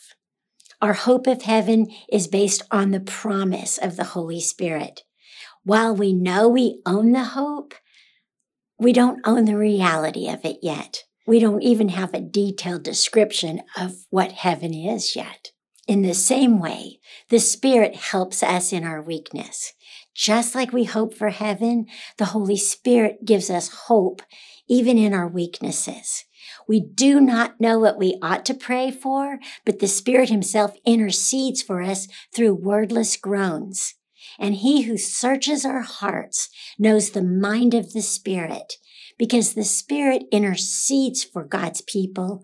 Our 0.82 0.94
hope 0.94 1.26
of 1.26 1.42
heaven 1.42 1.88
is 2.12 2.28
based 2.28 2.62
on 2.70 2.92
the 2.92 3.00
promise 3.00 3.80
of 3.80 3.96
the 3.96 4.04
Holy 4.04 4.40
Spirit. 4.40 5.02
While 5.64 5.96
we 5.96 6.14
know 6.14 6.48
we 6.48 6.82
own 6.86 7.14
the 7.14 7.24
hope, 7.24 7.74
we 8.78 8.94
don't 8.94 9.26
own 9.26 9.46
the 9.46 9.58
reality 9.58 10.30
of 10.30 10.46
it 10.46 10.58
yet. 10.62 11.06
We 11.26 11.40
don't 11.40 11.64
even 11.64 11.90
have 11.90 12.14
a 12.14 12.22
detailed 12.22 12.84
description 12.84 13.64
of 13.76 14.06
what 14.12 14.32
heaven 14.34 14.74
is 14.74 15.16
yet. 15.16 15.52
In 15.88 16.04
the 16.04 16.14
same 16.14 16.60
way, 16.60 17.00
the 17.30 17.40
Spirit 17.40 17.96
helps 17.96 18.44
us 18.44 18.72
in 18.72 18.84
our 18.84 19.02
weakness. 19.02 19.74
Just 20.18 20.56
like 20.56 20.74
we 20.74 20.86
hope 20.86 21.14
for 21.14 21.30
heaven, 21.30 21.86
the 22.18 22.26
Holy 22.26 22.58
Spirit 22.58 23.24
gives 23.24 23.52
us 23.52 23.70
hope 23.88 24.24
even 24.68 24.98
in 24.98 25.14
our 25.14 25.28
weaknesses. 25.28 26.26
We 26.68 26.80
do 26.80 27.22
not 27.22 27.62
know 27.62 27.78
what 27.78 28.00
we 28.00 28.18
ought 28.22 28.44
to 28.48 28.56
pray 28.56 28.90
for, 28.90 29.38
but 29.64 29.78
the 29.78 29.88
Spirit 29.88 30.30
Himself 30.30 30.76
intercedes 30.86 31.62
for 31.62 31.84
us 31.84 32.08
through 32.36 32.56
wordless 32.56 33.16
groans. 33.16 33.94
And 34.40 34.56
He 34.56 34.82
who 34.82 34.98
searches 34.98 35.64
our 35.64 35.82
hearts 35.82 36.50
knows 36.80 37.12
the 37.12 37.24
mind 37.24 37.76
of 37.76 37.94
the 37.94 38.02
Spirit 38.02 38.74
because 39.20 39.54
the 39.54 39.64
Spirit 39.64 40.24
intercedes 40.32 41.24
for 41.24 41.44
God's 41.44 41.82
people. 41.82 42.44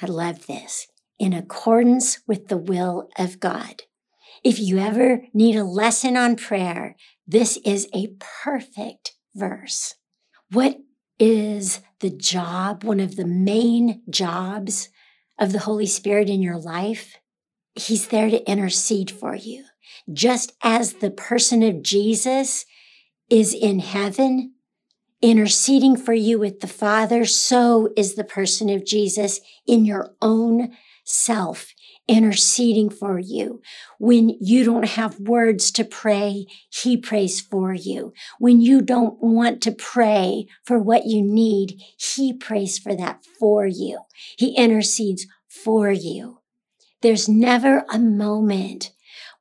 I 0.00 0.06
love 0.06 0.46
this 0.46 0.86
in 1.18 1.32
accordance 1.32 2.20
with 2.28 2.46
the 2.46 2.56
will 2.56 3.08
of 3.18 3.40
God. 3.40 3.82
If 4.42 4.58
you 4.58 4.78
ever 4.78 5.22
need 5.34 5.56
a 5.56 5.64
lesson 5.64 6.16
on 6.16 6.36
prayer, 6.36 6.96
this 7.26 7.58
is 7.58 7.88
a 7.94 8.14
perfect 8.18 9.12
verse. 9.34 9.94
What 10.50 10.78
is 11.18 11.80
the 12.00 12.10
job, 12.10 12.82
one 12.82 13.00
of 13.00 13.16
the 13.16 13.26
main 13.26 14.02
jobs 14.08 14.88
of 15.38 15.52
the 15.52 15.58
Holy 15.58 15.86
Spirit 15.86 16.30
in 16.30 16.40
your 16.40 16.56
life? 16.56 17.16
He's 17.74 18.08
there 18.08 18.30
to 18.30 18.50
intercede 18.50 19.10
for 19.10 19.34
you. 19.34 19.64
Just 20.10 20.52
as 20.62 20.94
the 20.94 21.10
person 21.10 21.62
of 21.62 21.82
Jesus 21.82 22.64
is 23.28 23.52
in 23.52 23.80
heaven, 23.80 24.54
interceding 25.20 25.96
for 25.96 26.14
you 26.14 26.38
with 26.38 26.60
the 26.60 26.66
Father, 26.66 27.26
so 27.26 27.90
is 27.94 28.14
the 28.14 28.24
person 28.24 28.70
of 28.70 28.86
Jesus 28.86 29.40
in 29.66 29.84
your 29.84 30.14
own 30.22 30.74
self 31.04 31.74
interceding 32.10 32.90
for 32.90 33.20
you. 33.20 33.62
When 33.98 34.36
you 34.40 34.64
don't 34.64 34.88
have 34.88 35.20
words 35.20 35.70
to 35.72 35.84
pray, 35.84 36.46
he 36.68 36.96
prays 36.96 37.40
for 37.40 37.72
you. 37.72 38.12
When 38.40 38.60
you 38.60 38.82
don't 38.82 39.22
want 39.22 39.62
to 39.62 39.72
pray 39.72 40.46
for 40.64 40.78
what 40.80 41.06
you 41.06 41.22
need, 41.22 41.80
he 41.96 42.32
prays 42.32 42.78
for 42.78 42.96
that 42.96 43.24
for 43.38 43.64
you. 43.64 44.00
He 44.36 44.56
intercedes 44.56 45.26
for 45.48 45.92
you. 45.92 46.40
There's 47.00 47.28
never 47.28 47.84
a 47.88 47.98
moment 47.98 48.90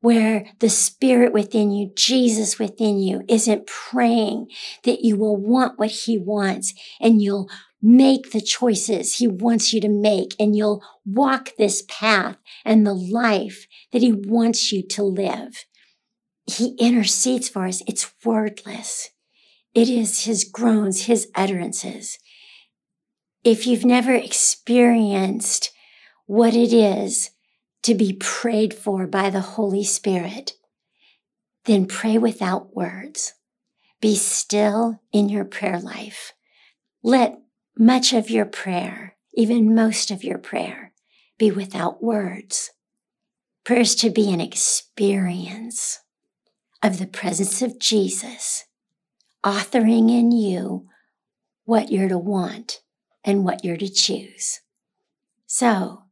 where 0.02 0.46
the 0.60 0.70
spirit 0.70 1.34
within 1.34 1.72
you, 1.72 1.92
Jesus 1.96 2.60
within 2.60 3.00
you, 3.00 3.24
isn't 3.28 3.68
praying 3.68 4.48
that 4.84 5.02
you 5.02 5.18
will 5.18 5.36
want 5.36 5.78
what 5.80 5.90
he 5.92 6.18
wants 6.18 6.74
and 7.02 7.22
you'll 7.22 7.50
make 7.82 8.32
the 8.32 8.42
choices 8.42 9.16
he 9.16 9.28
wants 9.28 9.74
you 9.74 9.80
to 9.82 9.90
make 9.90 10.36
and 10.40 10.56
you'll 10.56 10.84
walk 11.06 11.52
this 11.58 11.84
path 11.88 12.38
and 12.66 12.86
the 12.86 12.94
life 12.94 13.68
that 13.92 14.02
he 14.02 14.12
wants 14.12 14.72
you 14.72 14.86
to 14.86 15.04
live. 15.04 15.66
He 16.46 16.76
intercedes 16.80 17.48
for 17.48 17.66
us. 17.66 17.82
It's 17.88 18.12
wordless. 18.26 19.12
It 19.74 19.88
is 19.88 20.26
his 20.26 20.44
groans, 20.44 21.06
his 21.06 21.30
utterances. 21.36 22.18
If 23.44 23.66
you've 23.66 23.86
never 23.86 24.14
experienced 24.14 25.72
what 26.26 26.56
it 26.56 26.74
is 26.74 27.32
to 27.84 27.96
be 27.96 28.14
prayed 28.14 28.74
for 28.74 29.08
by 29.08 29.30
the 29.30 29.42
Holy 29.42 29.84
Spirit, 29.84 30.54
then 31.66 31.86
pray 31.86 32.18
without 32.18 32.76
words. 32.76 33.34
Be 34.02 34.16
still 34.16 35.00
in 35.12 35.30
your 35.30 35.46
prayer 35.46 35.80
life. 35.80 36.34
Let 37.04 37.40
much 37.80 38.12
of 38.12 38.30
your 38.30 38.46
prayer, 38.46 39.16
even 39.34 39.74
most 39.74 40.12
of 40.12 40.22
your 40.22 40.38
prayer, 40.38 40.92
be 41.38 41.50
without 41.50 42.04
words. 42.04 42.72
Prayer 43.64 43.80
is 43.80 43.96
to 43.96 44.10
be 44.10 44.34
an 44.34 44.42
experience 44.42 46.02
of 46.84 47.00
the 47.00 47.08
presence 47.08 47.62
of 47.62 47.80
Jesus, 47.80 48.66
authoring 49.46 50.12
in 50.12 50.34
you 50.34 50.88
what 51.64 51.90
you're 51.90 52.10
to 52.10 52.18
want 52.18 52.82
and 53.24 53.46
what 53.46 53.64
you're 53.64 53.78
to 53.78 53.90
choose. 53.90 54.60
So, 55.46 56.04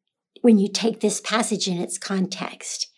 when 0.42 0.60
you 0.60 0.70
take 0.70 1.02
this 1.02 1.20
passage 1.20 1.68
in 1.68 1.78
its 1.78 1.98
context, 1.98 2.90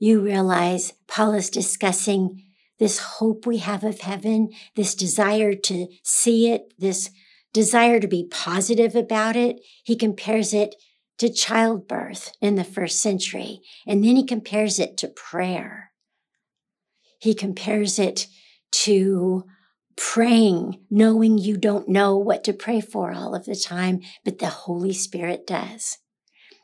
you 0.00 0.20
realize 0.20 0.94
Paul 1.06 1.34
is 1.34 1.48
discussing 1.48 2.42
this 2.80 2.98
hope 2.98 3.46
we 3.46 3.58
have 3.58 3.84
of 3.84 4.00
heaven, 4.00 4.50
this 4.74 4.96
desire 4.96 5.54
to 5.54 5.86
see 6.02 6.50
it, 6.50 6.72
this 6.76 7.10
desire 7.52 8.00
to 8.00 8.08
be 8.08 8.28
positive 8.30 8.94
about 8.94 9.36
it. 9.36 9.60
He 9.84 9.96
compares 9.96 10.54
it 10.54 10.76
to 11.18 11.32
childbirth 11.32 12.32
in 12.40 12.54
the 12.54 12.64
first 12.64 13.00
century, 13.00 13.60
and 13.86 14.04
then 14.04 14.16
he 14.16 14.24
compares 14.24 14.78
it 14.78 14.96
to 14.98 15.08
prayer. 15.08 15.92
He 17.18 17.34
compares 17.34 17.98
it 17.98 18.26
to 18.72 19.44
praying, 19.96 20.78
knowing 20.88 21.36
you 21.36 21.58
don't 21.58 21.88
know 21.88 22.16
what 22.16 22.42
to 22.44 22.54
pray 22.54 22.80
for 22.80 23.12
all 23.12 23.34
of 23.34 23.44
the 23.44 23.54
time, 23.54 24.00
but 24.24 24.38
the 24.38 24.48
Holy 24.48 24.94
Spirit 24.94 25.46
does. 25.46 25.98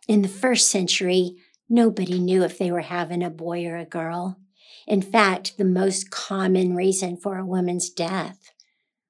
In 0.09 0.23
the 0.23 0.29
first 0.29 0.71
century, 0.71 1.37
nobody 1.69 2.19
knew 2.19 2.43
if 2.43 2.57
they 2.57 2.71
were 2.71 2.81
having 2.81 3.23
a 3.23 3.29
boy 3.29 3.67
or 3.67 3.77
a 3.77 3.85
girl. 3.85 4.39
In 4.87 5.03
fact, 5.03 5.59
the 5.59 5.65
most 5.65 6.11
common 6.11 6.75
reason 6.75 7.17
for 7.19 7.37
a 7.37 7.45
woman's 7.45 7.91
death 7.91 8.53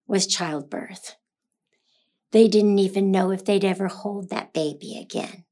was 0.09 0.27
childbirth. 0.27 1.15
They 2.33 2.49
didn't 2.49 2.79
even 2.79 3.11
know 3.11 3.31
if 3.31 3.45
they'd 3.45 3.65
ever 3.65 3.89
hold 3.89 4.31
that 4.31 4.53
baby 4.53 4.99
again. 5.01 5.45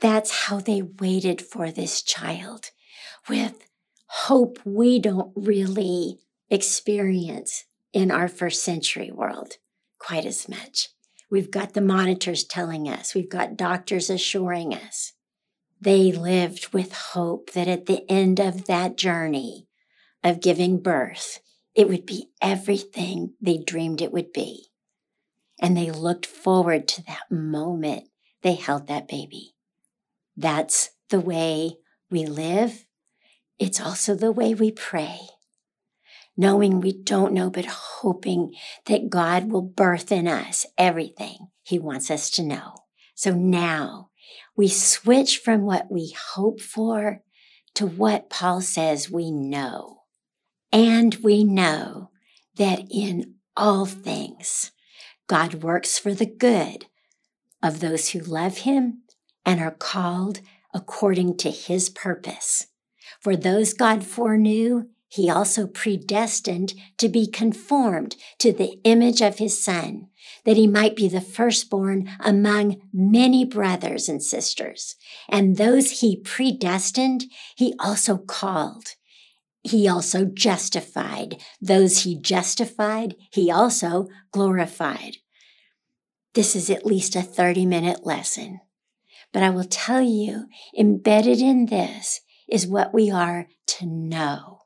That's 0.00 0.46
how 0.46 0.60
they 0.60 0.82
waited 0.82 1.40
for 1.40 1.70
this 1.70 2.02
child 2.02 2.70
with 3.28 3.54
hope 4.06 4.58
we 4.64 4.98
don't 4.98 5.32
really 5.34 6.18
experience 6.50 7.64
in 7.92 8.10
our 8.10 8.28
first 8.28 8.62
century 8.62 9.10
world 9.10 9.54
quite 9.98 10.26
as 10.26 10.48
much. 10.48 10.88
We've 11.30 11.50
got 11.50 11.72
the 11.72 11.80
monitors 11.80 12.44
telling 12.44 12.88
us, 12.88 13.14
we've 13.14 13.30
got 13.30 13.56
doctors 13.56 14.10
assuring 14.10 14.74
us. 14.74 15.12
They 15.80 16.12
lived 16.12 16.72
with 16.72 16.92
hope 16.92 17.52
that 17.52 17.68
at 17.68 17.86
the 17.86 18.04
end 18.10 18.38
of 18.38 18.66
that 18.66 18.96
journey 18.96 19.66
of 20.22 20.40
giving 20.40 20.82
birth, 20.82 21.40
it 21.74 21.88
would 21.88 22.04
be 22.04 22.30
everything 22.42 23.34
they 23.40 23.58
dreamed 23.58 24.02
it 24.02 24.12
would 24.12 24.32
be 24.32 24.71
and 25.62 25.76
they 25.76 25.90
looked 25.90 26.26
forward 26.26 26.86
to 26.88 27.04
that 27.04 27.30
moment 27.30 28.08
they 28.42 28.54
held 28.54 28.88
that 28.88 29.08
baby. 29.08 29.54
That's 30.36 30.90
the 31.10 31.20
way 31.20 31.76
we 32.10 32.26
live. 32.26 32.84
It's 33.58 33.80
also 33.80 34.14
the 34.14 34.32
way 34.32 34.52
we 34.52 34.72
pray. 34.72 35.20
Knowing 36.36 36.80
we 36.80 36.92
don't 36.92 37.32
know, 37.32 37.50
but 37.50 37.66
hoping 37.66 38.52
that 38.86 39.10
God 39.10 39.50
will 39.50 39.62
birth 39.62 40.10
in 40.10 40.26
us 40.26 40.66
everything 40.76 41.48
He 41.62 41.78
wants 41.78 42.10
us 42.10 42.30
to 42.30 42.42
know. 42.42 42.74
So 43.14 43.32
now 43.32 44.10
we 44.56 44.68
switch 44.68 45.38
from 45.38 45.62
what 45.62 45.90
we 45.90 46.14
hope 46.34 46.60
for 46.60 47.22
to 47.74 47.86
what 47.86 48.30
Paul 48.30 48.60
says 48.60 49.10
we 49.10 49.30
know. 49.30 50.00
And 50.72 51.14
we 51.16 51.44
know 51.44 52.10
that 52.56 52.86
in 52.90 53.34
all 53.56 53.86
things, 53.86 54.72
God 55.32 55.62
works 55.62 55.98
for 55.98 56.12
the 56.12 56.26
good 56.26 56.84
of 57.62 57.80
those 57.80 58.10
who 58.10 58.18
love 58.18 58.58
him 58.58 59.00
and 59.46 59.62
are 59.62 59.70
called 59.70 60.42
according 60.74 61.38
to 61.38 61.50
his 61.50 61.88
purpose. 61.88 62.66
For 63.18 63.34
those 63.34 63.72
God 63.72 64.04
foreknew, 64.04 64.90
he 65.08 65.30
also 65.30 65.66
predestined 65.66 66.74
to 66.98 67.08
be 67.08 67.26
conformed 67.26 68.14
to 68.40 68.52
the 68.52 68.78
image 68.84 69.22
of 69.22 69.38
his 69.38 69.58
son, 69.58 70.08
that 70.44 70.58
he 70.58 70.66
might 70.66 70.96
be 70.96 71.08
the 71.08 71.22
firstborn 71.22 72.10
among 72.20 72.82
many 72.92 73.46
brothers 73.46 74.10
and 74.10 74.22
sisters. 74.22 74.96
And 75.30 75.56
those 75.56 76.00
he 76.00 76.14
predestined, 76.14 77.24
he 77.56 77.72
also 77.80 78.18
called. 78.18 78.96
He 79.62 79.88
also 79.88 80.24
justified. 80.24 81.40
Those 81.60 82.02
he 82.02 82.16
justified, 82.16 83.16
he 83.30 83.50
also 83.50 84.08
glorified. 84.32 85.18
This 86.34 86.56
is 86.56 86.70
at 86.70 86.86
least 86.86 87.14
a 87.16 87.22
30 87.22 87.66
minute 87.66 88.04
lesson. 88.06 88.60
But 89.32 89.42
I 89.42 89.50
will 89.50 89.64
tell 89.64 90.02
you, 90.02 90.46
embedded 90.76 91.40
in 91.40 91.66
this 91.66 92.20
is 92.48 92.66
what 92.66 92.92
we 92.92 93.10
are 93.10 93.48
to 93.66 93.86
know. 93.86 94.58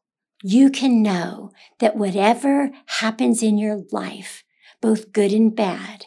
you 0.42 0.70
can 0.70 1.02
know 1.02 1.50
that 1.80 1.96
whatever 1.96 2.70
happens 3.00 3.42
in 3.42 3.58
your 3.58 3.82
life, 3.90 4.44
both 4.80 5.12
good 5.12 5.32
and 5.32 5.54
bad, 5.56 6.06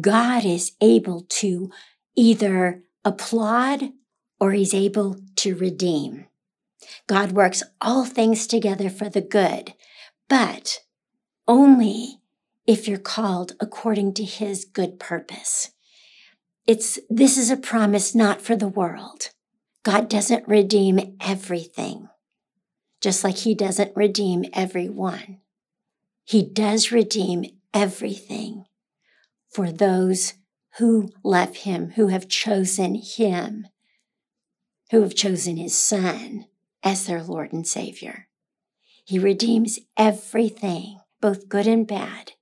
God 0.00 0.44
is 0.44 0.72
able 0.80 1.22
to 1.40 1.70
either 2.14 2.82
applaud 3.04 3.90
or 4.38 4.52
he's 4.52 4.74
able 4.74 5.16
to 5.36 5.54
redeem. 5.56 6.26
God 7.06 7.32
works 7.32 7.62
all 7.80 8.04
things 8.04 8.46
together 8.46 8.90
for 8.90 9.08
the 9.08 9.20
good, 9.20 9.74
but 10.28 10.80
only 11.46 12.20
if 12.66 12.86
you're 12.86 12.98
called 12.98 13.52
according 13.60 14.14
to 14.14 14.24
his 14.24 14.64
good 14.64 14.98
purpose. 14.98 15.70
It's, 16.66 16.98
this 17.10 17.36
is 17.36 17.50
a 17.50 17.56
promise 17.56 18.14
not 18.14 18.40
for 18.40 18.56
the 18.56 18.68
world. 18.68 19.30
God 19.82 20.08
doesn't 20.08 20.46
redeem 20.46 21.16
everything, 21.20 22.08
just 23.00 23.24
like 23.24 23.38
he 23.38 23.54
doesn't 23.54 23.96
redeem 23.96 24.44
everyone. 24.52 25.38
He 26.24 26.42
does 26.44 26.92
redeem 26.92 27.46
everything 27.74 28.66
for 29.50 29.72
those 29.72 30.34
who 30.78 31.10
love 31.24 31.56
him, 31.56 31.90
who 31.96 32.08
have 32.08 32.28
chosen 32.28 32.94
him, 32.94 33.66
who 34.92 35.02
have 35.02 35.14
chosen 35.14 35.56
his 35.56 35.74
son 35.74 36.46
as 36.82 37.06
their 37.06 37.22
Lord 37.22 37.52
and 37.52 37.66
Savior. 37.66 38.28
He 39.04 39.18
redeems 39.18 39.78
everything, 39.96 41.00
both 41.20 41.48
good 41.48 41.66
and 41.66 41.86
bad, 41.86 42.32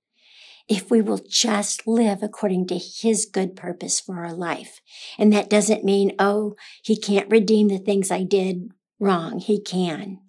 if 0.68 0.90
we 0.90 1.00
will 1.00 1.20
just 1.28 1.86
live 1.86 2.22
according 2.22 2.66
to 2.68 2.78
his 2.78 3.26
good 3.26 3.56
purpose 3.56 3.98
for 3.98 4.24
our 4.24 4.32
life. 4.32 4.80
And 5.18 5.32
that 5.32 5.50
doesn't 5.50 5.84
mean, 5.84 6.12
oh, 6.18 6.54
he 6.82 6.96
can't 6.96 7.30
redeem 7.30 7.68
the 7.68 7.78
things 7.78 8.10
I 8.10 8.22
did 8.22 8.70
wrong. 9.00 9.40
He 9.40 9.60
can. 9.60 10.20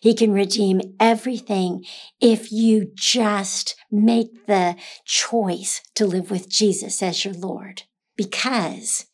He 0.00 0.14
can 0.14 0.32
redeem 0.32 0.80
everything 0.98 1.84
if 2.20 2.50
you 2.50 2.90
just 2.94 3.76
make 3.90 4.46
the 4.46 4.76
choice 5.04 5.80
to 5.94 6.06
live 6.06 6.30
with 6.30 6.48
Jesus 6.48 7.02
as 7.02 7.24
your 7.24 7.34
Lord. 7.34 7.82
Because 8.16 9.06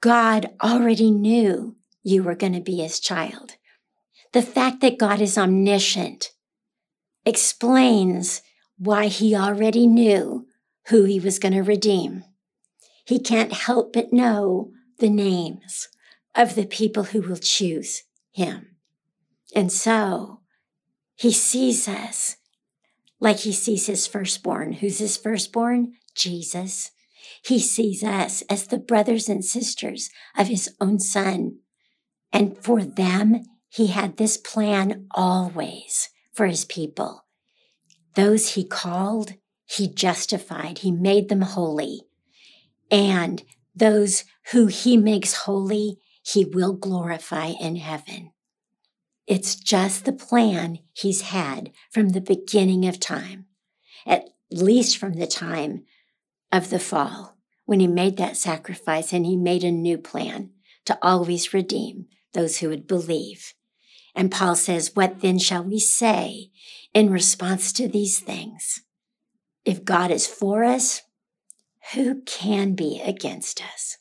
God 0.00 0.50
already 0.62 1.10
knew 1.10 1.76
you 2.02 2.22
were 2.22 2.34
going 2.34 2.52
to 2.52 2.60
be 2.60 2.76
his 2.76 3.00
child. 3.00 3.56
The 4.32 4.42
fact 4.42 4.80
that 4.80 4.98
God 4.98 5.20
is 5.20 5.36
omniscient 5.36 6.30
explains 7.24 8.42
why 8.78 9.06
he 9.06 9.36
already 9.36 9.86
knew 9.86 10.46
who 10.88 11.04
he 11.04 11.20
was 11.20 11.38
going 11.38 11.54
to 11.54 11.62
redeem. 11.62 12.24
He 13.04 13.18
can't 13.18 13.52
help 13.52 13.92
but 13.92 14.12
know 14.12 14.70
the 14.98 15.10
names 15.10 15.88
of 16.34 16.54
the 16.54 16.66
people 16.66 17.04
who 17.04 17.20
will 17.20 17.36
choose 17.36 18.02
him. 18.32 18.76
And 19.54 19.70
so 19.70 20.40
he 21.14 21.32
sees 21.32 21.86
us 21.86 22.36
like 23.20 23.40
he 23.40 23.52
sees 23.52 23.86
his 23.86 24.06
firstborn. 24.06 24.72
Who's 24.74 24.98
his 24.98 25.16
firstborn? 25.16 25.92
Jesus. 26.14 26.90
He 27.44 27.60
sees 27.60 28.02
us 28.02 28.42
as 28.42 28.66
the 28.66 28.78
brothers 28.78 29.28
and 29.28 29.44
sisters 29.44 30.10
of 30.36 30.48
his 30.48 30.74
own 30.80 30.98
son. 30.98 31.58
And 32.32 32.56
for 32.56 32.82
them, 32.82 33.44
he 33.68 33.88
had 33.88 34.16
this 34.16 34.36
plan 34.36 35.06
always 35.10 36.08
for 36.32 36.46
his 36.46 36.64
people. 36.64 37.26
Those 38.14 38.54
he 38.54 38.64
called, 38.64 39.34
he 39.64 39.88
justified, 39.88 40.78
he 40.78 40.90
made 40.90 41.28
them 41.28 41.42
holy. 41.42 42.02
And 42.90 43.42
those 43.74 44.24
who 44.52 44.66
he 44.66 44.96
makes 44.96 45.34
holy, 45.34 45.98
he 46.22 46.44
will 46.44 46.72
glorify 46.72 47.52
in 47.60 47.76
heaven. 47.76 48.32
It's 49.26 49.54
just 49.54 50.04
the 50.04 50.12
plan 50.12 50.78
he's 50.92 51.22
had 51.22 51.70
from 51.90 52.10
the 52.10 52.20
beginning 52.20 52.86
of 52.86 53.00
time, 53.00 53.46
at 54.06 54.28
least 54.50 54.98
from 54.98 55.14
the 55.14 55.26
time 55.26 55.84
of 56.50 56.70
the 56.70 56.78
fall, 56.78 57.36
when 57.64 57.80
he 57.80 57.86
made 57.86 58.16
that 58.18 58.36
sacrifice 58.36 59.12
and 59.12 59.24
he 59.24 59.36
made 59.36 59.64
a 59.64 59.70
new 59.70 59.96
plan 59.96 60.50
to 60.84 60.98
always 61.02 61.54
redeem 61.54 62.08
those 62.32 62.58
who 62.58 62.68
would 62.68 62.86
believe. 62.86 63.54
And 64.14 64.30
Paul 64.30 64.54
says, 64.54 64.94
What 64.94 65.20
then 65.20 65.38
shall 65.38 65.64
we 65.64 65.78
say 65.78 66.50
in 66.92 67.10
response 67.10 67.72
to 67.74 67.88
these 67.88 68.18
things? 68.18 68.82
If 69.64 69.84
God 69.84 70.10
is 70.10 70.26
for 70.26 70.64
us, 70.64 71.02
who 71.94 72.22
can 72.22 72.74
be 72.74 73.00
against 73.04 73.62
us? 73.62 73.98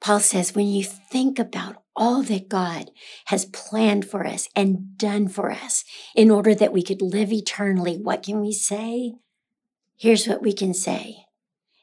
Paul 0.00 0.20
says, 0.20 0.54
when 0.54 0.66
you 0.66 0.82
think 0.82 1.38
about 1.38 1.82
all 1.94 2.22
that 2.22 2.48
God 2.48 2.90
has 3.26 3.44
planned 3.44 4.08
for 4.08 4.26
us 4.26 4.48
and 4.56 4.96
done 4.96 5.28
for 5.28 5.50
us 5.50 5.84
in 6.16 6.30
order 6.30 6.54
that 6.54 6.72
we 6.72 6.82
could 6.82 7.02
live 7.02 7.30
eternally, 7.32 7.98
what 7.98 8.22
can 8.22 8.40
we 8.40 8.52
say? 8.52 9.12
Here's 9.98 10.26
what 10.26 10.42
we 10.42 10.54
can 10.54 10.72
say. 10.72 11.26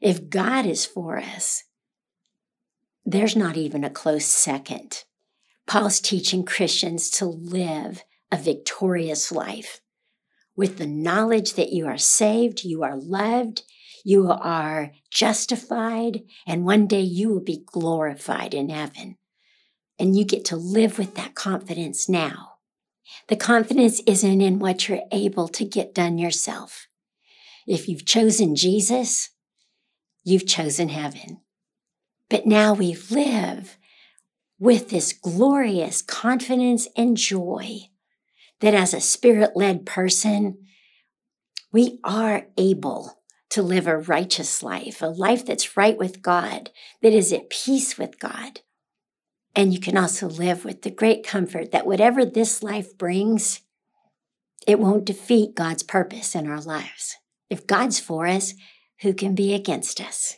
If 0.02 0.30
God 0.30 0.66
is 0.66 0.86
for 0.86 1.18
us, 1.20 1.64
there's 3.06 3.36
not 3.36 3.56
even 3.56 3.84
a 3.84 3.90
close 3.90 4.26
second. 4.26 5.04
Paul's 5.68 6.00
teaching 6.00 6.46
Christians 6.46 7.10
to 7.12 7.26
live 7.26 8.04
a 8.32 8.38
victorious 8.38 9.32
life 9.32 9.82
with 10.56 10.78
the 10.78 10.88
knowledge 10.88 11.54
that 11.54 11.72
you 11.72 11.86
are 11.86 11.98
saved, 11.98 12.64
you 12.64 12.84
are 12.84 12.98
loved, 12.98 13.64
you 14.04 14.32
are 14.32 14.94
justified, 15.12 16.24
and 16.48 16.66
one 16.66 16.88
day 16.88 17.02
you 17.02 17.30
will 17.30 17.44
be 17.44 17.64
glorified 17.66 18.54
in 18.54 18.70
heaven. 18.70 19.18
And 20.00 20.18
you 20.18 20.24
get 20.24 20.46
to 20.46 20.56
live 20.56 20.98
with 20.98 21.16
that 21.16 21.36
confidence 21.36 22.08
now. 22.08 22.54
The 23.28 23.36
confidence 23.36 24.02
isn't 24.08 24.42
in 24.42 24.60
what 24.60 24.88
you're 24.88 25.02
able 25.12 25.48
to 25.50 25.66
get 25.66 25.94
done 25.94 26.18
yourself. 26.18 26.88
If 27.68 27.90
you've 27.90 28.06
chosen 28.06 28.56
Jesus, 28.56 29.32
you've 30.24 30.48
chosen 30.48 30.90
heaven. 30.90 31.42
But 32.30 32.46
now 32.46 32.74
we 32.74 32.98
live 33.10 33.78
with 34.60 34.90
this 34.90 35.14
glorious 35.14 36.02
confidence 36.02 36.88
and 36.96 37.18
joy 37.18 37.80
that 38.60 38.74
as 38.74 38.94
a 38.94 39.02
spirit 39.02 39.52
led 39.56 39.86
person, 39.86 40.58
we 41.72 42.00
are 42.04 42.48
able 42.58 43.22
to 43.50 43.62
live 43.62 43.88
a 43.88 43.98
righteous 43.98 44.64
life, 44.64 45.02
a 45.02 45.08
life 45.08 45.46
that's 45.46 45.78
right 45.78 45.98
with 45.98 46.22
God, 46.22 46.72
that 47.02 47.14
is 47.14 47.32
at 47.32 47.50
peace 47.50 47.98
with 47.98 48.20
God. 48.20 48.62
And 49.56 49.74
you 49.74 49.80
can 49.80 49.98
also 49.98 50.28
live 50.28 50.66
with 50.66 50.82
the 50.82 50.92
great 50.92 51.26
comfort 51.26 51.72
that 51.72 51.88
whatever 51.88 52.26
this 52.26 52.62
life 52.62 52.98
brings, 52.98 53.62
it 54.68 54.80
won't 54.80 55.06
defeat 55.06 55.56
God's 55.56 55.84
purpose 55.84 56.36
in 56.36 56.48
our 56.48 56.62
lives. 56.62 57.16
If 57.50 57.66
God's 57.66 58.00
for 58.00 58.28
us, 58.28 58.54
who 59.02 59.14
can 59.14 59.34
be 59.34 59.54
against 59.54 60.02
us? 60.02 60.38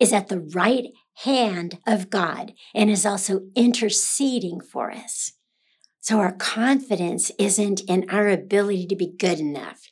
is 0.00 0.12
at 0.12 0.28
the 0.28 0.40
right 0.40 0.86
hand 1.24 1.78
of 1.86 2.10
God 2.10 2.54
and 2.74 2.90
is 2.90 3.06
also 3.06 3.42
interceding 3.54 4.60
for 4.60 4.90
us. 4.90 5.32
So 6.00 6.18
our 6.18 6.32
confidence 6.32 7.30
isn't 7.38 7.82
in 7.82 8.08
our 8.08 8.28
ability 8.28 8.86
to 8.86 8.96
be 8.96 9.12
good 9.18 9.38
enough. 9.38 9.82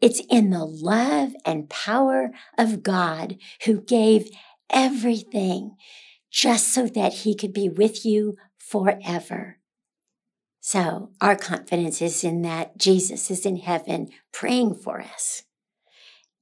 It's 0.00 0.20
in 0.30 0.50
the 0.50 0.64
love 0.64 1.32
and 1.46 1.70
power 1.70 2.30
of 2.58 2.82
God 2.82 3.38
who 3.64 3.80
gave 3.80 4.28
everything 4.68 5.76
just 6.30 6.68
so 6.68 6.86
that 6.88 7.12
he 7.12 7.34
could 7.34 7.54
be 7.54 7.68
with 7.68 8.04
you 8.04 8.36
forever. 8.58 9.58
So 10.60 11.10
our 11.20 11.36
confidence 11.36 12.02
is 12.02 12.24
in 12.24 12.42
that 12.42 12.76
Jesus 12.76 13.30
is 13.30 13.46
in 13.46 13.56
heaven 13.56 14.08
praying 14.32 14.74
for 14.76 15.00
us. 15.00 15.44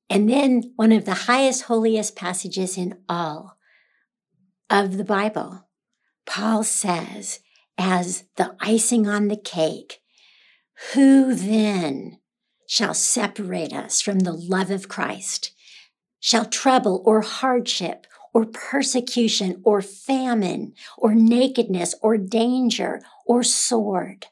And 0.09 0.29
then 0.29 0.73
one 0.77 0.93
of 0.93 1.05
the 1.05 1.15
highest, 1.15 1.65
holiest 1.65 2.17
passages 2.17 2.77
in 2.77 2.99
all 3.09 3.57
of 4.69 4.97
the 4.97 5.05
Bible, 5.05 5.69
Paul 6.27 6.65
says, 6.65 7.41
as 7.79 8.25
the 8.37 8.55
icing 8.61 9.09
on 9.09 9.29
the 9.29 9.37
cake, 9.37 10.01
who 10.95 11.35
then 11.35 12.19
shall 12.67 12.95
separate 12.95 13.73
us 13.73 14.01
from 14.01 14.21
the 14.21 14.33
love 14.33 14.71
of 14.71 14.89
Christ? 14.89 15.53
Shall 16.21 16.45
trouble 16.45 17.03
or 17.05 17.23
hardship 17.23 18.07
or 18.33 18.47
persecution 18.47 19.61
or 19.65 19.83
famine 19.83 20.75
or 20.97 21.15
nakedness 21.15 21.95
or 22.03 22.17
danger 22.17 23.01
or 23.27 23.43
sword? 23.43 24.27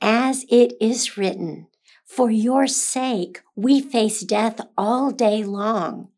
as 0.00 0.44
it 0.48 0.74
is 0.80 1.16
written, 1.16 1.66
For 2.06 2.30
your 2.30 2.66
sake 2.66 3.42
we 3.56 3.80
face 3.80 4.20
death 4.20 4.60
all 4.78 5.10
day 5.10 5.42
long. 5.42 6.08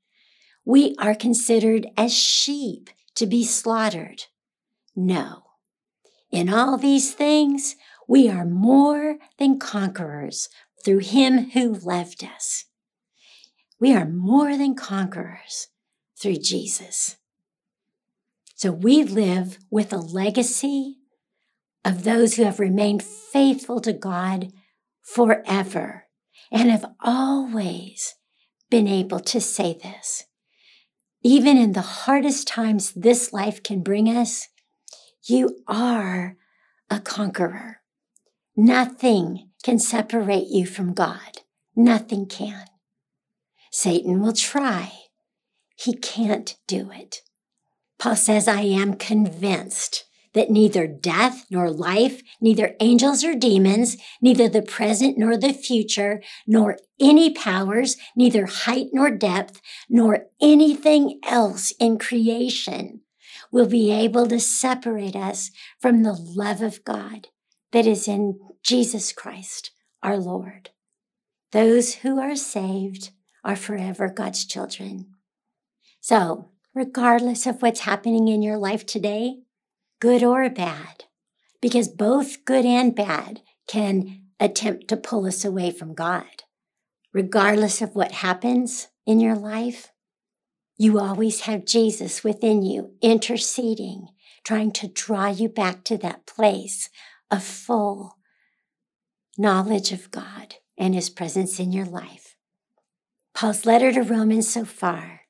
We 0.64 0.94
are 0.98 1.14
considered 1.14 1.88
as 1.96 2.14
sheep 2.14 2.90
to 3.14 3.26
be 3.26 3.42
slaughtered. 3.42 4.24
No. 4.94 5.44
In 6.30 6.52
all 6.52 6.76
these 6.76 7.14
things, 7.14 7.74
we 8.06 8.28
are 8.28 8.44
more 8.44 9.16
than 9.38 9.58
conquerors 9.58 10.50
through 10.84 10.98
him 10.98 11.50
who 11.50 11.72
loved 11.72 12.22
us. 12.22 12.66
We 13.80 13.94
are 13.94 14.06
more 14.06 14.56
than 14.56 14.74
conquerors 14.74 15.68
through 16.16 16.38
Jesus. 16.38 17.16
So 18.54 18.72
we 18.72 19.04
live 19.04 19.58
with 19.70 19.92
a 19.92 19.98
legacy 19.98 20.98
of 21.84 22.04
those 22.04 22.34
who 22.34 22.42
have 22.42 22.60
remained 22.60 23.02
faithful 23.02 23.80
to 23.80 23.92
God 23.92 24.52
forever 25.14 26.04
and 26.50 26.70
have 26.70 26.84
always 27.00 28.14
been 28.70 28.86
able 28.86 29.20
to 29.20 29.40
say 29.40 29.78
this. 29.82 30.24
Even 31.22 31.56
in 31.56 31.72
the 31.72 31.80
hardest 31.80 32.46
times 32.46 32.92
this 32.92 33.32
life 33.32 33.62
can 33.62 33.82
bring 33.82 34.08
us, 34.08 34.48
you 35.24 35.62
are 35.66 36.36
a 36.90 37.00
conqueror. 37.00 37.80
Nothing 38.56 39.50
can 39.62 39.78
separate 39.78 40.48
you 40.48 40.66
from 40.66 40.92
God. 40.92 41.42
Nothing 41.74 42.26
can. 42.26 42.66
Satan 43.70 44.20
will 44.20 44.32
try. 44.32 44.92
He 45.76 45.94
can't 45.94 46.56
do 46.66 46.90
it. 46.90 47.22
Paul 47.98 48.16
says, 48.16 48.46
I 48.46 48.62
am 48.62 48.94
convinced 48.94 50.04
that 50.38 50.50
neither 50.50 50.86
death 50.86 51.46
nor 51.50 51.68
life, 51.68 52.22
neither 52.40 52.76
angels 52.78 53.24
or 53.24 53.34
demons, 53.34 53.96
neither 54.22 54.48
the 54.48 54.62
present 54.62 55.18
nor 55.18 55.36
the 55.36 55.52
future, 55.52 56.22
nor 56.46 56.76
any 57.00 57.28
powers, 57.34 57.96
neither 58.14 58.46
height 58.46 58.86
nor 58.92 59.10
depth, 59.10 59.60
nor 59.88 60.26
anything 60.40 61.18
else 61.26 61.72
in 61.80 61.98
creation 61.98 63.00
will 63.50 63.66
be 63.66 63.90
able 63.90 64.28
to 64.28 64.38
separate 64.38 65.16
us 65.16 65.50
from 65.80 66.04
the 66.04 66.12
love 66.12 66.62
of 66.62 66.84
God 66.84 67.26
that 67.72 67.84
is 67.84 68.06
in 68.06 68.38
Jesus 68.62 69.12
Christ, 69.12 69.72
our 70.04 70.18
Lord. 70.18 70.70
Those 71.50 71.96
who 71.96 72.20
are 72.20 72.36
saved 72.36 73.10
are 73.42 73.56
forever 73.56 74.08
God's 74.08 74.44
children. 74.44 75.14
So, 76.00 76.50
regardless 76.76 77.44
of 77.44 77.60
what's 77.60 77.80
happening 77.80 78.28
in 78.28 78.40
your 78.40 78.56
life 78.56 78.86
today, 78.86 79.38
good 80.00 80.22
or 80.22 80.48
bad, 80.50 81.04
because 81.60 81.88
both 81.88 82.44
good 82.44 82.64
and 82.64 82.94
bad 82.94 83.40
can 83.66 84.22
attempt 84.40 84.88
to 84.88 84.96
pull 84.96 85.26
us 85.26 85.44
away 85.44 85.70
from 85.70 85.94
God. 85.94 86.44
Regardless 87.12 87.82
of 87.82 87.94
what 87.94 88.12
happens 88.12 88.88
in 89.06 89.20
your 89.20 89.34
life, 89.34 89.92
you 90.76 90.98
always 90.98 91.40
have 91.42 91.64
Jesus 91.64 92.22
within 92.22 92.62
you 92.62 92.92
interceding, 93.02 94.08
trying 94.44 94.70
to 94.72 94.88
draw 94.88 95.26
you 95.26 95.48
back 95.48 95.84
to 95.84 95.98
that 95.98 96.26
place 96.26 96.88
of 97.30 97.42
full 97.42 98.16
knowledge 99.36 99.92
of 99.92 100.10
God 100.10 100.56
and 100.76 100.94
his 100.94 101.10
presence 101.10 101.58
in 101.58 101.72
your 101.72 101.84
life. 101.84 102.36
Paul's 103.34 103.66
letter 103.66 103.92
to 103.92 104.02
Romans 104.02 104.48
so 104.48 104.64
far 104.64 105.22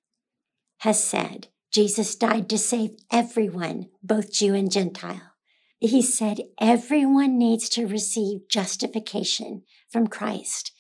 has 0.79 1.03
said 1.03 1.49
Jesus 1.73 2.15
died 2.15 2.49
to 2.49 2.59
save 2.59 2.97
everyone, 3.11 3.89
both 4.03 4.33
Jew 4.33 4.55
and 4.55 4.71
Gentile. 4.71 5.33
He 5.79 6.03
said 6.03 6.39
everyone 6.61 7.39
needs 7.39 7.69
to 7.71 7.87
receive 7.87 8.49
justification 8.49 9.63
from 9.91 10.07
Christ. 10.07 10.73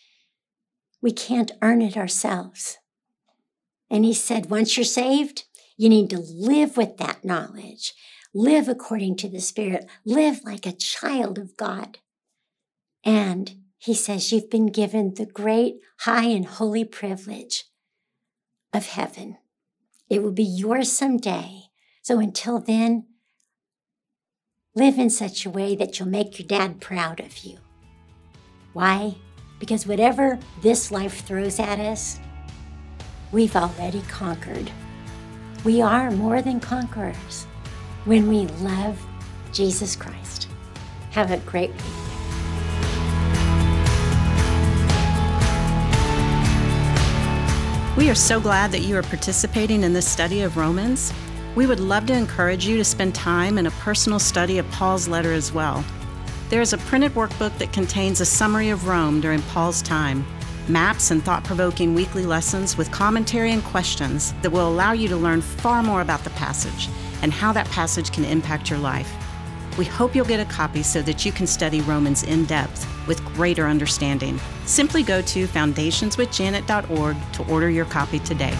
We 1.01 1.12
can't 1.12 1.53
earn 1.62 1.83
it 1.83 1.96
ourselves. 1.96 2.79
And 3.90 4.05
he 4.05 4.12
said, 4.12 4.51
once 4.51 4.77
you're 4.77 4.85
saved, 4.85 5.44
you 5.77 5.88
need 5.88 6.11
to 6.11 6.18
live 6.18 6.77
with 6.77 6.96
that 6.96 7.24
knowledge, 7.24 7.94
live 8.35 8.68
according 8.68 9.16
to 9.18 9.29
the 9.29 9.40
Spirit, 9.40 9.87
live 10.05 10.40
like 10.44 10.66
a 10.66 10.72
child 10.72 11.38
of 11.38 11.57
God. 11.57 11.98
And 13.05 13.59
he 13.79 13.94
says, 13.94 14.33
you've 14.33 14.51
been 14.51 14.66
given 14.66 15.14
the 15.14 15.27
great, 15.27 15.77
high, 16.01 16.27
and 16.27 16.44
holy 16.44 16.85
privilege 16.85 17.64
of 18.72 18.87
heaven. 18.87 19.38
It 20.11 20.23
will 20.23 20.33
be 20.33 20.44
yours 20.44 20.90
someday. 20.90 21.64
So 22.03 22.18
until 22.18 22.59
then, 22.59 23.07
live 24.75 24.99
in 24.99 25.11
such 25.11 25.44
a 25.44 25.51
way 25.51 25.77
that 25.77 25.99
you'll 25.99 26.09
make 26.09 26.38
your 26.38 26.49
dad 26.49 26.81
proud 26.81 27.21
of 27.21 27.38
you. 27.38 27.59
Why? 28.73 29.16
Because 29.59 29.87
whatever 29.87 30.38
this 30.62 30.90
life 30.90 31.27
throws 31.27 31.59
at 31.59 31.81
us, 31.81 32.21
we've 33.33 33.57
already 33.57 34.03
conquered. 34.03 34.71
We 35.64 35.83
are 35.83 36.11
more 36.11 36.40
than 36.40 36.61
conquerors 36.61 37.44
when 38.05 38.29
we 38.29 38.47
love 38.62 39.05
Jesus 39.53 39.97
Christ. 39.97 40.49
Have 41.11 41.31
a 41.31 41.38
great 41.38 41.71
week. 41.71 42.08
We 47.99 48.11
are 48.11 48.15
so 48.15 48.41
glad 48.41 48.71
that 48.71 48.83
you 48.83 48.97
are 48.97 49.03
participating 49.03 49.83
in 49.83 49.93
this 49.93 50.07
study 50.07 50.43
of 50.43 50.57
Romans. 50.57 51.13
We 51.57 51.67
would 51.67 51.81
love 51.81 52.07
to 52.07 52.13
encourage 52.13 52.65
you 52.65 52.77
to 52.77 52.85
spend 52.85 53.13
time 53.13 53.59
in 53.59 53.67
a 53.67 53.73
personal 53.73 54.21
study 54.21 54.59
of 54.59 54.71
Paul's 54.71 55.09
letter 55.09 55.33
as 55.33 55.53
well. 55.53 55.85
There 56.49 56.61
is 56.61 56.73
a 56.73 56.79
printed 56.79 57.15
workbook 57.15 57.59
that 57.59 57.73
contains 57.73 58.21
a 58.21 58.25
summary 58.25 58.69
of 58.69 58.87
Rome 58.87 59.21
during 59.21 59.43
Paul's 59.43 59.83
time, 59.83 60.25
maps 60.69 61.11
and 61.11 61.25
thought 61.25 61.43
provoking 61.43 61.93
weekly 61.93 62.25
lessons 62.25 62.79
with 62.79 62.93
commentary 62.93 63.51
and 63.51 63.65
questions 63.65 64.33
that 64.43 64.51
will 64.51 64.69
allow 64.69 64.93
you 64.93 65.09
to 65.09 65.17
learn 65.17 65.41
far 65.41 65.83
more 65.83 66.01
about 66.01 66.23
the 66.23 66.31
passage 66.31 66.89
and 67.23 67.33
how 67.33 67.53
that 67.53 67.69
passage 67.71 68.13
can 68.13 68.25
impact 68.25 68.71
your 68.71 68.79
life. 68.79 69.13
We 69.77 69.87
hope 69.87 70.15
you'll 70.15 70.25
get 70.25 70.39
a 70.39 70.45
copy 70.45 70.85
so 70.85 71.03
that 71.03 71.27
you 71.27 71.33
can 71.33 71.49
study 71.49 71.81
Romans 71.81 72.23
in 72.23 72.45
depth 72.45 72.87
with 73.09 73.25
greater 73.35 73.66
understanding. 73.66 74.38
Simply 74.66 75.03
go 75.03 75.21
to 75.23 75.49
foundationswithjanet.org 75.49 77.33
to 77.33 77.53
order 77.53 77.71
your 77.71 77.87
copy 77.87 78.21
today. 78.21 78.57